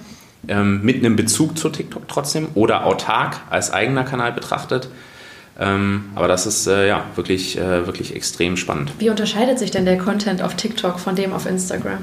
[0.47, 4.87] Ähm, mit einem Bezug zu TikTok trotzdem oder autark als eigener Kanal betrachtet.
[5.59, 8.93] Ähm, aber das ist äh, ja wirklich, äh, wirklich extrem spannend.
[8.97, 11.99] Wie unterscheidet sich denn der Content auf TikTok von dem auf Instagram?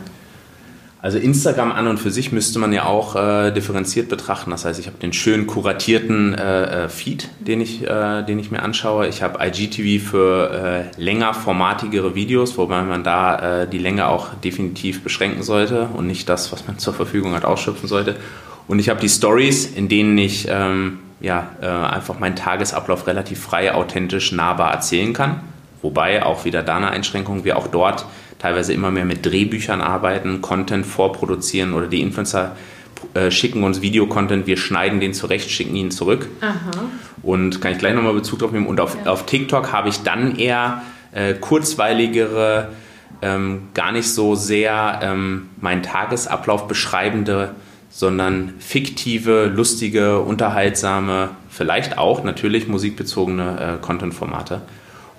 [1.00, 4.50] Also Instagram an und für sich müsste man ja auch äh, differenziert betrachten.
[4.50, 8.50] Das heißt, ich habe den schön kuratierten äh, äh, Feed, den ich, äh, den ich
[8.50, 9.06] mir anschaue.
[9.06, 15.42] Ich habe IGTV für länger formatigere Videos, wobei man da die Länge auch definitiv beschränken
[15.42, 18.16] sollte und nicht das, was man zur Verfügung hat, ausschöpfen sollte.
[18.68, 23.40] Und ich habe die Stories, in denen ich ähm, ja, äh, einfach meinen Tagesablauf relativ
[23.40, 25.40] frei, authentisch, nahbar erzählen kann.
[25.82, 28.06] Wobei auch wieder da eine Einschränkung, wir auch dort
[28.38, 32.56] teilweise immer mehr mit Drehbüchern arbeiten, Content vorproduzieren oder die Influencer
[33.14, 36.28] äh, schicken uns Videocontent, wir schneiden den zurecht, schicken ihn zurück.
[36.40, 36.84] Aha.
[37.22, 38.66] Und kann ich gleich nochmal Bezug drauf nehmen.
[38.66, 39.10] Und auf, ja.
[39.10, 42.70] auf TikTok habe ich dann eher äh, kurzweiligere,
[43.22, 47.54] ähm, gar nicht so sehr ähm, meinen Tagesablauf beschreibende
[47.96, 54.60] sondern fiktive, lustige, unterhaltsame, vielleicht auch natürlich musikbezogene äh, Content-Formate.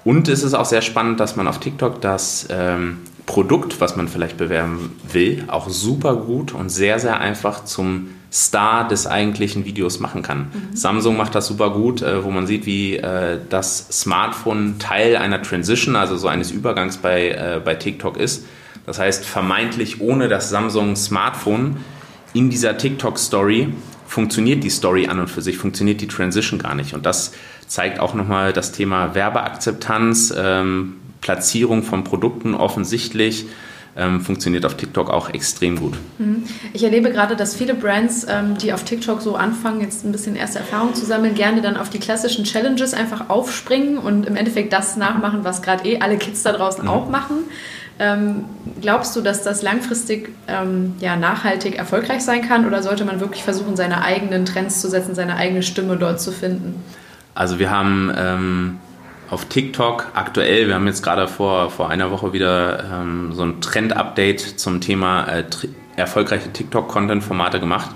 [0.04, 4.08] Und es ist auch sehr spannend, dass man auf TikTok das ähm, Produkt, was man
[4.08, 10.00] vielleicht bewerben will, auch super gut und sehr, sehr einfach zum Star des eigentlichen Videos
[10.00, 10.52] machen kann.
[10.54, 10.76] Mhm.
[10.76, 15.42] Samsung macht das super gut, äh, wo man sieht, wie äh, das Smartphone Teil einer
[15.42, 18.46] Transition, also so eines Übergangs bei, äh, bei TikTok ist.
[18.86, 21.78] Das heißt, vermeintlich ohne das Samsung Smartphone
[22.38, 23.70] in dieser TikTok-Story
[24.06, 26.94] funktioniert die Story an und für sich, funktioniert die Transition gar nicht.
[26.94, 27.34] Und das
[27.66, 33.48] zeigt auch nochmal das Thema Werbeakzeptanz, ähm, Platzierung von Produkten offensichtlich,
[33.98, 35.96] ähm, funktioniert auf TikTok auch extrem gut.
[36.20, 36.44] Mhm.
[36.74, 40.36] Ich erlebe gerade, dass viele Brands, ähm, die auf TikTok so anfangen, jetzt ein bisschen
[40.36, 44.72] erste Erfahrung zu sammeln, gerne dann auf die klassischen Challenges einfach aufspringen und im Endeffekt
[44.72, 46.90] das nachmachen, was gerade eh alle Kids da draußen mhm.
[46.90, 47.38] auch machen.
[48.00, 48.46] Ähm,
[48.82, 53.44] glaubst du, dass das langfristig ähm, ja, nachhaltig erfolgreich sein kann oder sollte man wirklich
[53.44, 56.84] versuchen, seine eigenen Trends zu setzen, seine eigene Stimme dort zu finden?
[57.34, 58.78] Also wir haben ähm,
[59.30, 63.62] auf TikTok aktuell, wir haben jetzt gerade vor, vor einer Woche wieder ähm, so ein
[63.62, 65.44] Trend-Update zum Thema äh,
[65.96, 67.90] erfolgreiche TikTok-Content-Formate gemacht.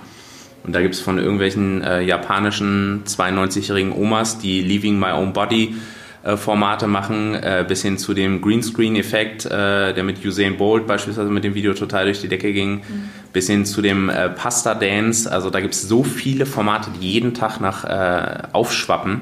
[0.63, 5.75] Und da gibt es von irgendwelchen äh, japanischen 92-jährigen Omas, die Leaving My Own Body
[6.35, 11.43] Formate machen, äh, bis hin zu dem Greenscreen-Effekt, äh, der mit Usain Bolt beispielsweise mit
[11.43, 13.09] dem Video total durch die Decke ging, mhm.
[13.33, 15.31] bis hin zu dem äh, Pasta Dance.
[15.31, 19.21] Also da gibt es so viele Formate, die jeden Tag nach äh, aufschwappen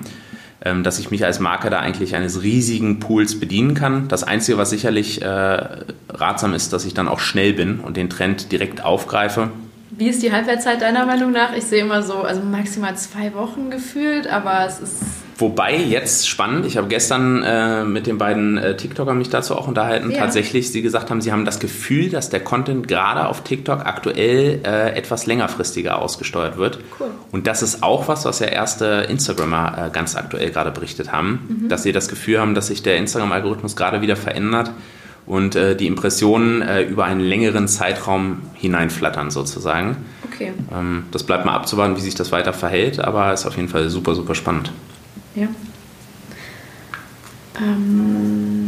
[0.64, 4.08] ähm, dass ich mich als Marke da eigentlich eines riesigen Pools bedienen kann.
[4.08, 8.10] Das Einzige, was sicherlich äh, ratsam ist, dass ich dann auch schnell bin und den
[8.10, 9.52] Trend direkt aufgreife.
[9.92, 11.56] Wie ist die Halbwertszeit deiner Meinung nach?
[11.56, 15.02] Ich sehe immer so, also maximal zwei Wochen gefühlt, aber es ist
[15.40, 19.70] Wobei jetzt spannend, ich habe gestern äh, mit den beiden äh, TikTokern mich dazu auch
[19.70, 20.12] unterhalten.
[20.12, 20.18] Ja.
[20.20, 24.60] Tatsächlich, sie gesagt haben, sie haben das Gefühl, dass der Content gerade auf TikTok aktuell
[24.66, 26.80] äh, etwas längerfristiger ausgesteuert wird.
[27.00, 27.08] Cool.
[27.32, 31.62] Und das ist auch was, was ja erste Instagrammer äh, ganz aktuell gerade berichtet haben,
[31.64, 31.70] mhm.
[31.70, 34.72] dass sie das Gefühl haben, dass sich der Instagram-Algorithmus gerade wieder verändert
[35.26, 39.96] und äh, die Impressionen äh, über einen längeren Zeitraum hineinflattern sozusagen.
[40.26, 40.52] Okay.
[40.74, 43.90] Ähm, das bleibt mal abzuwarten, wie sich das weiter verhält, aber ist auf jeden Fall
[43.90, 44.72] super, super spannend.
[45.36, 45.48] Ja.
[47.62, 48.59] Ähm,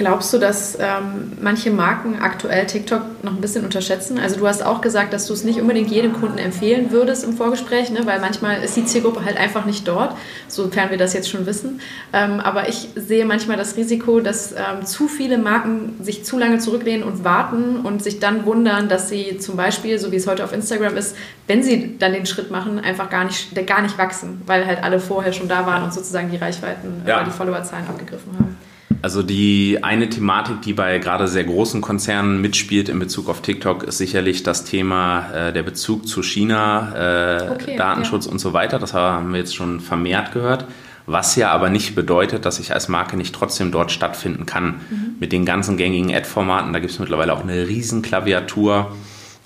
[0.00, 4.18] glaubst du, dass ähm, manche Marken aktuell TikTok noch ein bisschen unterschätzen?
[4.18, 7.36] Also du hast auch gesagt, dass du es nicht unbedingt jedem Kunden empfehlen würdest im
[7.36, 8.00] Vorgespräch, ne?
[8.06, 10.16] weil manchmal ist die Zielgruppe halt einfach nicht dort,
[10.48, 11.82] sofern wir das jetzt schon wissen.
[12.14, 16.58] Ähm, aber ich sehe manchmal das Risiko, dass ähm, zu viele Marken sich zu lange
[16.60, 20.44] zurücklehnen und warten und sich dann wundern, dass sie zum Beispiel, so wie es heute
[20.44, 21.14] auf Instagram ist,
[21.46, 24.98] wenn sie dann den Schritt machen, einfach gar nicht, gar nicht wachsen, weil halt alle
[24.98, 27.16] vorher schon da waren und sozusagen die Reichweiten ja.
[27.16, 28.69] oder die Followerzahlen abgegriffen haben.
[29.02, 33.84] Also die eine Thematik, die bei gerade sehr großen Konzernen mitspielt in Bezug auf TikTok,
[33.84, 38.32] ist sicherlich das Thema äh, der Bezug zu China, äh, okay, Datenschutz ja.
[38.32, 38.78] und so weiter.
[38.78, 40.66] Das haben wir jetzt schon vermehrt gehört.
[41.06, 44.80] Was ja aber nicht bedeutet, dass ich als Marke nicht trotzdem dort stattfinden kann.
[44.90, 45.16] Mhm.
[45.18, 48.94] Mit den ganzen gängigen Ad-Formaten, da gibt es mittlerweile auch eine riesen Klaviatur.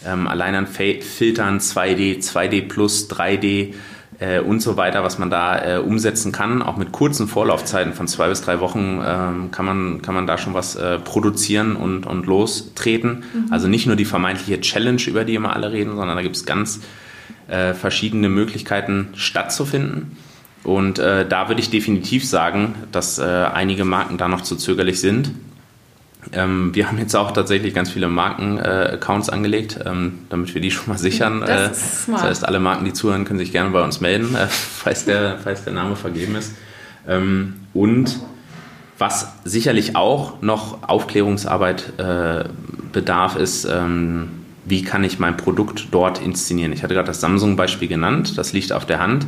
[0.05, 3.72] Ähm, allein an Filtern 2D, 2D Plus, 3D
[4.18, 6.62] äh, und so weiter, was man da äh, umsetzen kann.
[6.62, 10.38] Auch mit kurzen Vorlaufzeiten von zwei bis drei Wochen ähm, kann, man, kann man da
[10.38, 13.24] schon was äh, produzieren und, und lostreten.
[13.32, 13.52] Mhm.
[13.52, 16.44] Also nicht nur die vermeintliche Challenge, über die immer alle reden, sondern da gibt es
[16.46, 16.80] ganz
[17.48, 20.16] äh, verschiedene Möglichkeiten stattzufinden.
[20.62, 24.98] Und äh, da würde ich definitiv sagen, dass äh, einige Marken da noch zu zögerlich
[24.98, 25.30] sind.
[26.33, 30.70] Ähm, wir haben jetzt auch tatsächlich ganz viele Marken-Accounts äh, angelegt, ähm, damit wir die
[30.72, 31.41] schon mal sichern.
[31.41, 34.47] Das, äh, das, heißt, alle Marken, die zuhören, können sich gerne bei uns melden, äh,
[34.49, 36.55] falls, der, falls der Name vergeben ist.
[37.07, 38.20] Ähm, und
[38.99, 42.45] was sicherlich auch noch Aufklärungsarbeit äh,
[42.93, 44.29] bedarf, ist, ähm,
[44.64, 46.72] wie kann ich mein Produkt dort inszenieren.
[46.72, 49.27] Ich hatte gerade das Samsung-Beispiel genannt, das liegt auf der Hand.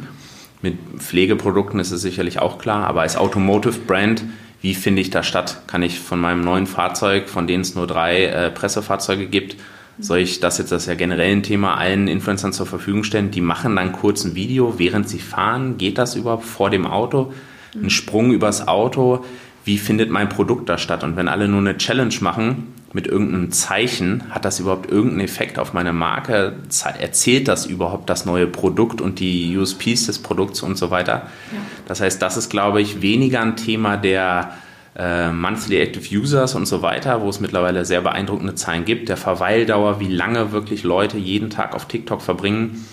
[0.62, 4.24] Mit Pflegeprodukten ist es sicherlich auch klar, aber als Automotive-Brand
[4.66, 5.62] wie finde ich da statt?
[5.68, 9.54] Kann ich von meinem neuen Fahrzeug, von denen es nur drei äh, Pressefahrzeuge gibt,
[10.00, 13.30] soll ich das jetzt, das ist ja generell ein Thema, allen Influencern zur Verfügung stellen?
[13.30, 15.78] Die machen dann kurz ein Video, während sie fahren.
[15.78, 17.32] Geht das überhaupt vor dem Auto?
[17.80, 19.24] Ein Sprung übers Auto?
[19.64, 21.04] Wie findet mein Produkt da statt?
[21.04, 25.58] Und wenn alle nur eine Challenge machen mit irgendeinem Zeichen, hat das überhaupt irgendeinen Effekt
[25.58, 26.54] auf meine Marke?
[26.98, 31.28] Erzählt das überhaupt das neue Produkt und die USPs des Produkts und so weiter?
[31.52, 31.58] Ja.
[31.86, 34.54] Das heißt, das ist, glaube ich, weniger ein Thema der
[34.96, 39.18] äh, Monthly Active Users und so weiter, wo es mittlerweile sehr beeindruckende Zahlen gibt, der
[39.18, 42.86] Verweildauer, wie lange wirklich Leute jeden Tag auf TikTok verbringen,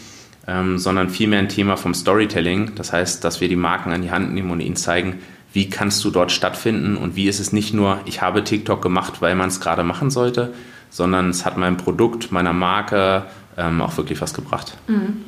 [0.46, 2.76] ähm, sondern vielmehr ein Thema vom Storytelling.
[2.76, 5.22] Das heißt, dass wir die Marken an die Hand nehmen und ihnen zeigen,
[5.54, 9.22] wie kannst du dort stattfinden und wie ist es nicht nur, ich habe TikTok gemacht,
[9.22, 10.54] weil man es gerade machen sollte,
[10.90, 13.24] sondern es hat meinem Produkt, meiner Marke
[13.58, 14.78] ähm, auch wirklich was gebracht.
[14.88, 15.22] Mhm.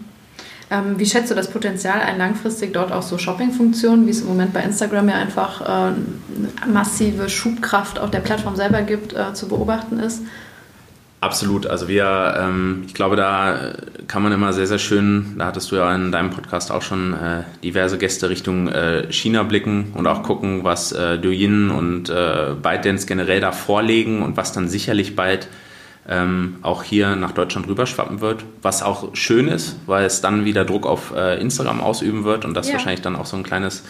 [0.72, 4.28] Ähm, wie schätzt du das Potenzial ein, langfristig dort auch so Shopping-Funktionen, wie es im
[4.28, 5.94] Moment bei Instagram ja einfach äh,
[6.68, 10.24] massive Schubkraft auf der Plattform selber gibt, äh, zu beobachten ist?
[11.22, 11.68] Absolut.
[11.68, 13.74] Also wir, ähm, ich glaube, da
[14.08, 17.14] kann man immer sehr, sehr schön, da hattest du ja in deinem Podcast auch schon
[17.14, 22.54] äh, diverse Gäste Richtung äh, China blicken und auch gucken, was äh, Douyin und äh,
[22.62, 25.48] ByteDance generell da vorlegen und was dann sicherlich bald
[26.08, 30.66] ähm, auch hier nach Deutschland rüberschwappen wird, was auch schön ist, weil es dann wieder
[30.66, 32.74] Druck auf äh, Instagram ausüben wird und das ja.
[32.74, 33.84] wahrscheinlich dann auch so ein kleines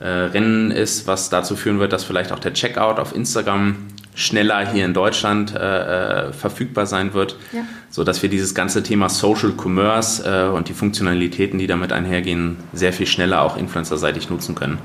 [0.00, 3.76] äh, Rennen ist, was dazu führen wird, dass vielleicht auch der Checkout auf Instagram
[4.14, 7.62] schneller hier in Deutschland äh, äh, verfügbar sein wird, ja.
[7.90, 12.56] so dass wir dieses ganze Thema Social Commerce äh, und die Funktionalitäten, die damit einhergehen,
[12.72, 14.78] sehr viel schneller auch influencerseitig nutzen können.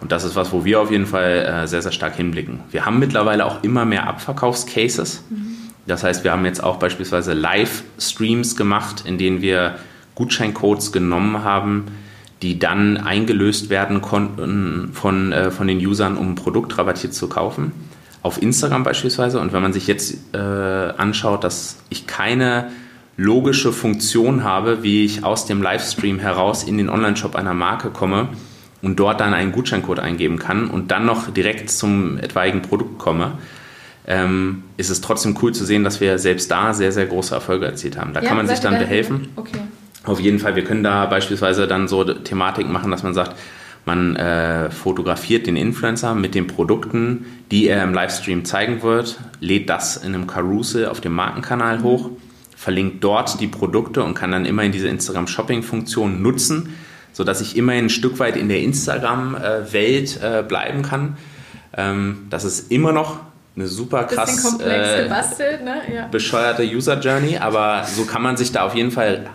[0.00, 2.60] Und das ist was, wo wir auf jeden Fall äh, sehr, sehr stark hinblicken.
[2.70, 5.22] Wir haben mittlerweile auch immer mehr Abverkaufscases.
[5.30, 5.46] Mhm.
[5.86, 9.76] Das heißt, wir haben jetzt auch beispielsweise Live-Streams gemacht, in denen wir
[10.14, 11.86] Gutscheincodes genommen haben,
[12.42, 17.28] die dann eingelöst werden konnten von, äh, von den Usern, um ein Produkt rabattiert zu
[17.28, 17.72] kaufen
[18.24, 19.38] auf Instagram beispielsweise.
[19.38, 22.70] Und wenn man sich jetzt äh, anschaut, dass ich keine
[23.16, 28.30] logische Funktion habe, wie ich aus dem Livestream heraus in den Online-Shop einer Marke komme
[28.80, 33.32] und dort dann einen Gutscheincode eingeben kann und dann noch direkt zum etwaigen Produkt komme,
[34.06, 37.66] ähm, ist es trotzdem cool zu sehen, dass wir selbst da sehr, sehr große Erfolge
[37.66, 38.14] erzielt haben.
[38.14, 39.28] Da ja, kann man sich dann behelfen.
[39.36, 39.60] Okay.
[40.04, 43.36] Auf jeden Fall, wir können da beispielsweise dann so Thematiken machen, dass man sagt,
[43.86, 49.68] man äh, fotografiert den Influencer mit den Produkten, die er im Livestream zeigen wird, lädt
[49.68, 52.10] das in einem Carousel auf dem Markenkanal hoch,
[52.56, 56.74] verlinkt dort die Produkte und kann dann immerhin diese Instagram-Shopping-Funktion nutzen,
[57.12, 61.16] sodass ich immerhin ein Stück weit in der Instagram-Welt äh, bleiben kann.
[61.76, 63.20] Ähm, das ist immer noch
[63.56, 65.08] eine super krass äh,
[65.62, 65.82] ne?
[65.94, 66.06] ja.
[66.08, 69.26] bescheuerte User Journey, aber so kann man sich da auf jeden Fall,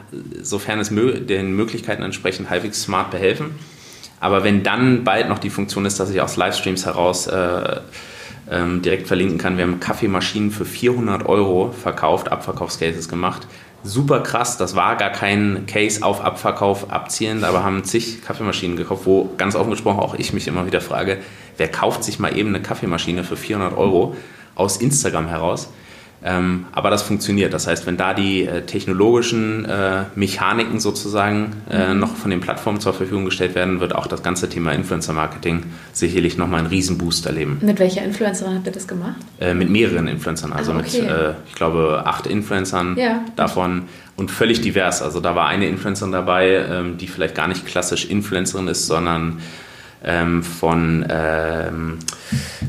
[0.41, 3.51] sofern es mö den Möglichkeiten entsprechend halbwegs smart behelfen.
[4.19, 7.79] Aber wenn dann bald noch die Funktion ist, dass ich aus Livestreams heraus äh,
[8.51, 13.47] ähm, direkt verlinken kann, wir haben Kaffeemaschinen für 400 Euro verkauft, Abverkaufscases gemacht.
[13.81, 19.05] Super krass, das war gar kein Case auf Abverkauf abzielend, aber haben zig Kaffeemaschinen gekauft,
[19.05, 21.19] wo ganz offen gesprochen auch ich mich immer wieder frage,
[21.55, 24.17] wer kauft sich mal eben eine Kaffeemaschine für 400 Euro
[24.55, 25.69] aus Instagram heraus?
[26.23, 27.53] Ähm, aber das funktioniert.
[27.53, 31.99] Das heißt, wenn da die äh, technologischen äh, Mechaniken sozusagen äh, mhm.
[31.99, 35.63] noch von den Plattformen zur Verfügung gestellt werden, wird auch das ganze Thema Influencer-Marketing
[35.93, 37.59] sicherlich nochmal einen Riesenboost erleben.
[37.61, 39.15] Mit welcher Influencerin habt ihr das gemacht?
[39.39, 41.01] Äh, mit mehreren Influencern, also ah, okay.
[41.01, 43.23] mit, äh, ich glaube, acht Influencern ja.
[43.37, 43.83] davon
[44.17, 45.01] und völlig divers.
[45.01, 49.39] Also da war eine Influencerin dabei, ähm, die vielleicht gar nicht klassisch Influencerin ist, sondern
[50.03, 51.99] ähm, von, ähm,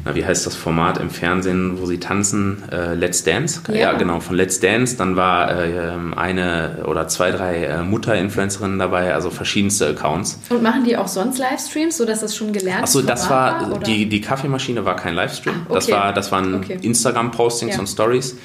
[0.04, 2.62] na, wie heißt das Format im Fernsehen, wo sie tanzen?
[2.72, 3.60] Äh, Let's Dance?
[3.68, 3.74] Ja.
[3.74, 3.92] ja.
[3.92, 4.96] genau, von Let's Dance.
[4.96, 10.40] Dann war äh, eine oder zwei, drei äh, Mutter-Influencerinnen dabei, also verschiedenste Accounts.
[10.48, 14.08] Und machen die auch sonst Livestreams, sodass das schon gelernt Achso, das war, war die,
[14.08, 15.54] die Kaffeemaschine war kein Livestream.
[15.54, 15.74] Ah, okay.
[15.74, 16.78] Das, war, das waren okay.
[16.82, 17.80] Instagram-Postings ja.
[17.80, 18.36] und Stories.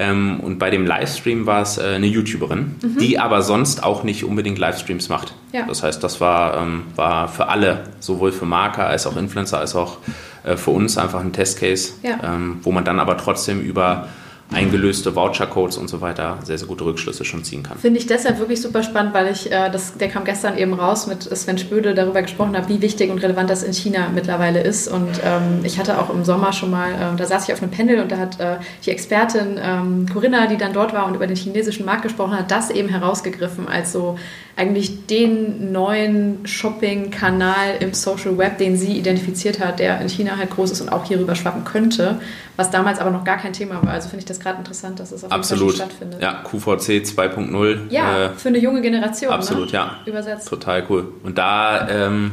[0.00, 2.98] Ähm, und bei dem Livestream war es äh, eine YouTuberin, mhm.
[2.98, 5.34] die aber sonst auch nicht unbedingt Livestreams macht.
[5.52, 5.64] Ja.
[5.66, 9.74] Das heißt, das war, ähm, war für alle, sowohl für Marker als auch Influencer, als
[9.74, 9.98] auch
[10.44, 12.18] äh, für uns einfach ein Testcase, ja.
[12.22, 14.06] ähm, wo man dann aber trotzdem über
[14.52, 17.78] eingelöste Vouchercodes und so weiter sehr, sehr gute Rückschlüsse schon ziehen kann.
[17.78, 21.06] Finde ich deshalb wirklich super spannend, weil ich, äh, das, der kam gestern eben raus
[21.06, 24.88] mit Sven Spödel darüber gesprochen habe, wie wichtig und relevant das in China mittlerweile ist.
[24.88, 27.70] Und ähm, ich hatte auch im Sommer schon mal, äh, da saß ich auf einem
[27.70, 31.26] Panel und da hat äh, die Expertin ähm, Corinna, die dann dort war und über
[31.26, 34.16] den chinesischen Markt gesprochen hat, das eben herausgegriffen als so
[34.58, 40.50] eigentlich den neuen Shopping-Kanal im Social Web, den sie identifiziert hat, der in China halt
[40.50, 42.20] groß ist und auch hier rüber schwappen könnte,
[42.56, 43.92] was damals aber noch gar kein Thema war.
[43.92, 45.74] Also finde ich das gerade interessant, dass es auf Absolut.
[45.74, 46.22] jeden Fall stattfindet.
[46.22, 47.90] Ja, QVC 2.0.
[47.90, 49.30] Ja, äh, für eine junge Generation.
[49.30, 49.36] Ne?
[49.36, 49.72] Absolut, ne?
[49.72, 49.96] ja.
[50.06, 50.48] Übersetzt.
[50.48, 51.12] Total cool.
[51.22, 52.32] Und da ähm,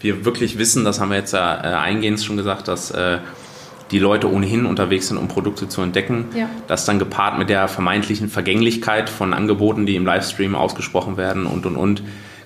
[0.00, 3.18] wir wirklich wissen, das haben wir jetzt ja äh, eingehend schon gesagt, dass äh,
[3.90, 6.30] die Leute ohnehin unterwegs sind, um Produkte zu entdecken.
[6.34, 6.48] Ja.
[6.66, 11.66] Das dann gepaart mit der vermeintlichen Vergänglichkeit von Angeboten, die im Livestream ausgesprochen werden und
[11.66, 12.02] und und.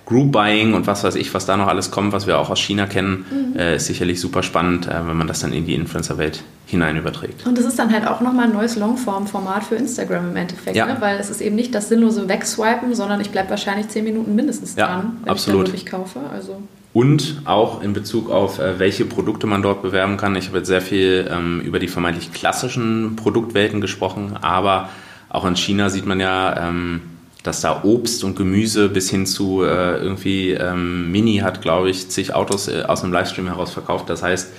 [0.07, 2.61] Group Buying und was weiß ich, was da noch alles kommt, was wir auch aus
[2.61, 3.59] China kennen, mhm.
[3.59, 7.45] äh, ist sicherlich super spannend, äh, wenn man das dann in die Influencer-Welt hinein überträgt.
[7.45, 10.87] Und das ist dann halt auch nochmal ein neues Longform-Format für Instagram im Endeffekt, ja.
[10.87, 10.97] ne?
[11.01, 14.77] weil es ist eben nicht das sinnlose Wegswipen, sondern ich bleibe wahrscheinlich zehn Minuten mindestens
[14.77, 15.69] dran, ja, wenn absolut.
[15.69, 16.21] ich dann wirklich kaufe.
[16.33, 20.35] Also und auch in Bezug auf, äh, welche Produkte man dort bewerben kann.
[20.35, 24.89] Ich habe jetzt sehr viel ähm, über die vermeintlich klassischen Produktwelten gesprochen, aber
[25.29, 27.03] auch in China sieht man ja, ähm,
[27.47, 32.09] dass da Obst und Gemüse bis hin zu äh, irgendwie ähm, Mini hat, glaube ich,
[32.09, 34.11] zig Autos äh, aus einem Livestream heraus verkauft.
[34.11, 34.53] Das heißt,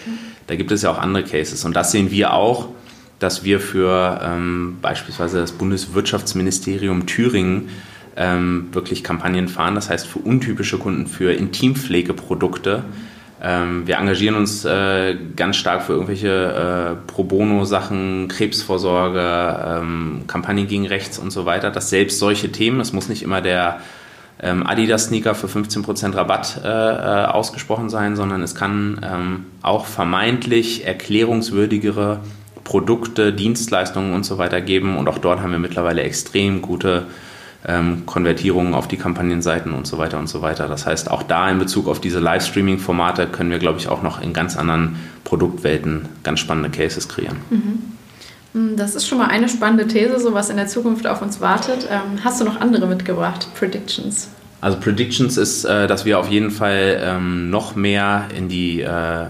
[0.47, 1.63] da gibt es ja auch andere Cases.
[1.65, 2.69] Und das sehen wir auch,
[3.19, 7.69] dass wir für ähm, beispielsweise das Bundeswirtschaftsministerium Thüringen
[8.15, 9.75] ähm, wirklich Kampagnen fahren.
[9.75, 12.83] Das heißt für untypische Kunden, für Intimpflegeprodukte.
[12.83, 20.67] Ähm, wir engagieren uns äh, ganz stark für irgendwelche äh, Pro Bono-Sachen, Krebsvorsorge, ähm, Kampagnen
[20.67, 21.69] gegen Rechts und so weiter.
[21.69, 23.79] Dass selbst solche Themen, es muss nicht immer der
[24.41, 30.85] ähm, Adidas-Sneaker für 15% Rabatt äh, äh, ausgesprochen sein, sondern es kann ähm, auch vermeintlich
[30.85, 32.19] erklärungswürdigere
[32.63, 34.97] Produkte, Dienstleistungen und so weiter geben.
[34.97, 37.05] Und auch dort haben wir mittlerweile extrem gute
[37.65, 40.67] ähm, Konvertierungen auf die Kampagnenseiten und so weiter und so weiter.
[40.67, 44.21] Das heißt, auch da in Bezug auf diese Livestreaming-Formate können wir, glaube ich, auch noch
[44.21, 47.37] in ganz anderen Produktwelten ganz spannende Cases kreieren.
[47.49, 47.97] Mhm.
[48.53, 51.41] Hm, das ist schon mal eine spannende These, so was in der Zukunft auf uns
[51.41, 51.87] wartet.
[51.91, 54.29] Ähm, hast du noch andere mitgebracht, Predictions?
[54.59, 58.87] Also Predictions ist, äh, dass wir auf jeden Fall ähm, noch mehr in die äh,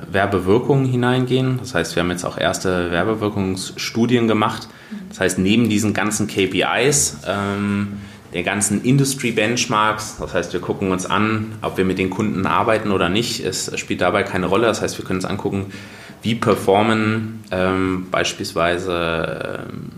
[0.09, 1.57] Werbewirkung hineingehen.
[1.59, 4.69] Das heißt, wir haben jetzt auch erste Werbewirkungsstudien gemacht.
[5.09, 7.97] Das heißt, neben diesen ganzen KPIs, ähm,
[8.37, 12.45] der ganzen Industry Benchmarks, das heißt, wir gucken uns an, ob wir mit den Kunden
[12.45, 13.43] arbeiten oder nicht.
[13.43, 14.67] Es spielt dabei keine Rolle.
[14.67, 15.73] Das heißt, wir können uns angucken,
[16.21, 19.89] wie performen ähm, beispielsweise ähm,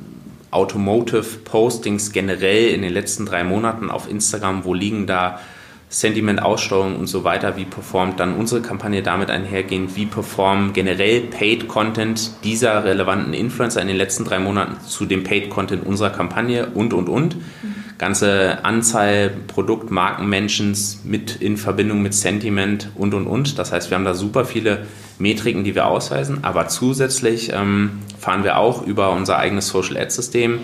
[0.51, 5.41] Automotive Postings generell in den letzten drei Monaten auf Instagram, wo liegen da
[5.89, 12.31] Sentiment-Aussteuerung und so weiter, wie performt dann unsere Kampagne damit einhergehend, wie performen generell Paid-Content
[12.45, 17.09] dieser relevanten Influencer in den letzten drei Monaten zu dem Paid-Content unserer Kampagne und, und,
[17.09, 17.35] und.
[17.35, 17.78] Mhm.
[17.99, 23.59] Ganze Anzahl Produkt, Marken-Mentions mit in Verbindung mit Sentiment und, und, und.
[23.59, 24.87] Das heißt, wir haben da super viele
[25.19, 30.11] Metriken, die wir ausweisen, aber zusätzlich ähm, fahren wir auch über unser eigenes Social Ad
[30.11, 30.59] System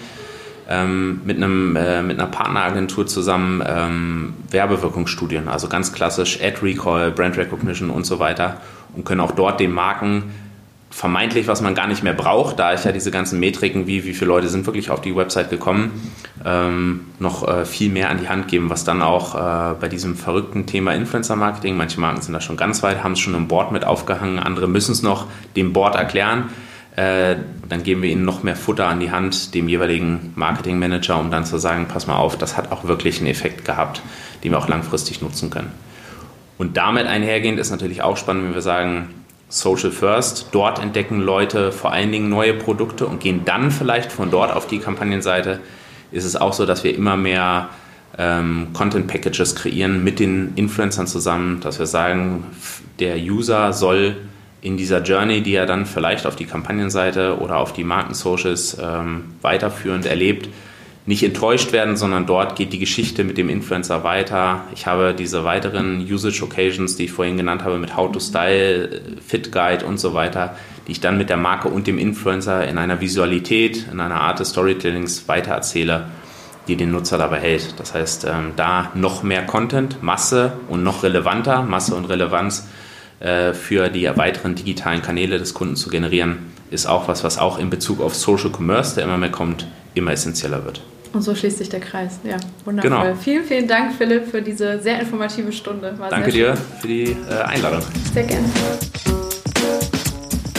[0.70, 7.12] ähm, mit, einem, äh, mit einer Partneragentur zusammen ähm, Werbewirkungsstudien, also ganz klassisch Ad Recall,
[7.12, 8.62] Brand Recognition und so weiter.
[8.96, 10.32] Und können auch dort den Marken
[10.96, 14.14] vermeintlich, was man gar nicht mehr braucht, da ich ja diese ganzen Metriken, wie wie
[14.14, 15.92] viele Leute sind wirklich auf die Website gekommen,
[16.46, 20.16] ähm, noch äh, viel mehr an die Hand geben, was dann auch äh, bei diesem
[20.16, 23.74] verrückten Thema Influencer-Marketing, manche Marken sind da schon ganz weit, haben es schon im Board
[23.74, 25.28] mit aufgehangen, andere müssen es noch
[25.58, 26.46] dem Board erklären.
[26.96, 27.36] Äh,
[27.68, 31.44] dann geben wir ihnen noch mehr Futter an die Hand, dem jeweiligen Marketingmanager, um dann
[31.44, 34.02] zu sagen, pass mal auf, das hat auch wirklich einen Effekt gehabt,
[34.46, 35.74] den wir auch langfristig nutzen können.
[36.58, 39.10] Und damit einhergehend ist natürlich auch spannend, wenn wir sagen,
[39.50, 40.48] Social First.
[40.52, 44.68] Dort entdecken Leute vor allen Dingen neue Produkte und gehen dann vielleicht von dort auf
[44.68, 45.60] die Kampagnenseite.
[46.12, 47.70] Ist es auch so, dass wir immer mehr
[48.18, 52.46] ähm, Content Packages kreieren mit den Influencern zusammen, dass wir sagen,
[53.00, 54.16] der User soll
[54.62, 59.36] in dieser Journey, die er dann vielleicht auf die Kampagnenseite oder auf die Marken-Socials ähm,
[59.42, 60.50] weiterführend erlebt,
[61.08, 64.64] nicht enttäuscht werden, sondern dort geht die Geschichte mit dem Influencer weiter.
[64.74, 69.02] Ich habe diese weiteren Usage Occasions, die ich vorhin genannt habe, mit How to Style,
[69.26, 70.56] Fit Guide und so weiter,
[70.88, 74.40] die ich dann mit der Marke und dem Influencer in einer Visualität, in einer Art
[74.40, 76.08] des Storytellings weitererzähle,
[76.68, 77.80] die den Nutzer dabei hält.
[77.80, 82.68] Das heißt, ähm, da noch mehr Content, Masse und noch relevanter, Masse und Relevanz
[83.20, 87.60] äh, für die weiteren digitalen Kanäle des Kunden zu generieren, ist auch was, was auch
[87.60, 90.82] in Bezug auf Social Commerce, der immer mehr kommt, immer essentieller wird.
[91.16, 92.20] Und so schließt sich der Kreis.
[92.26, 92.36] Ja,
[92.66, 92.92] wundervoll.
[92.92, 93.16] Genau.
[93.16, 95.98] Vielen, vielen Dank, Philipp, für diese sehr informative Stunde.
[95.98, 97.82] War Danke dir für die äh, Einladung.
[98.14, 98.46] Sehr gerne.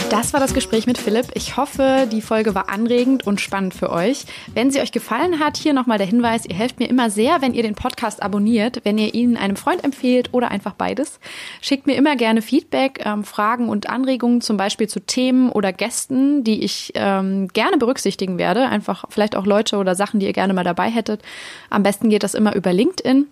[0.09, 1.25] Das war das Gespräch mit Philipp.
[1.33, 4.23] Ich hoffe, die Folge war anregend und spannend für euch.
[4.53, 7.53] Wenn sie euch gefallen hat, hier nochmal der Hinweis, ihr helft mir immer sehr, wenn
[7.53, 11.19] ihr den Podcast abonniert, wenn ihr ihn einem Freund empfehlt oder einfach beides.
[11.61, 16.45] Schickt mir immer gerne Feedback, ähm, Fragen und Anregungen, zum Beispiel zu Themen oder Gästen,
[16.45, 18.69] die ich ähm, gerne berücksichtigen werde.
[18.69, 21.21] Einfach vielleicht auch Leute oder Sachen, die ihr gerne mal dabei hättet.
[21.69, 23.27] Am besten geht das immer über LinkedIn.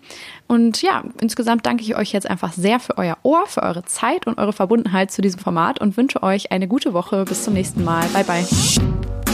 [0.48, 4.26] Und ja, insgesamt danke ich euch jetzt einfach sehr für euer Ohr, für eure Zeit
[4.26, 7.24] und eure Verbundenheit zu diesem Format und wünsche euch eine gute Woche.
[7.24, 8.06] Bis zum nächsten Mal.
[8.08, 9.25] Bye, bye.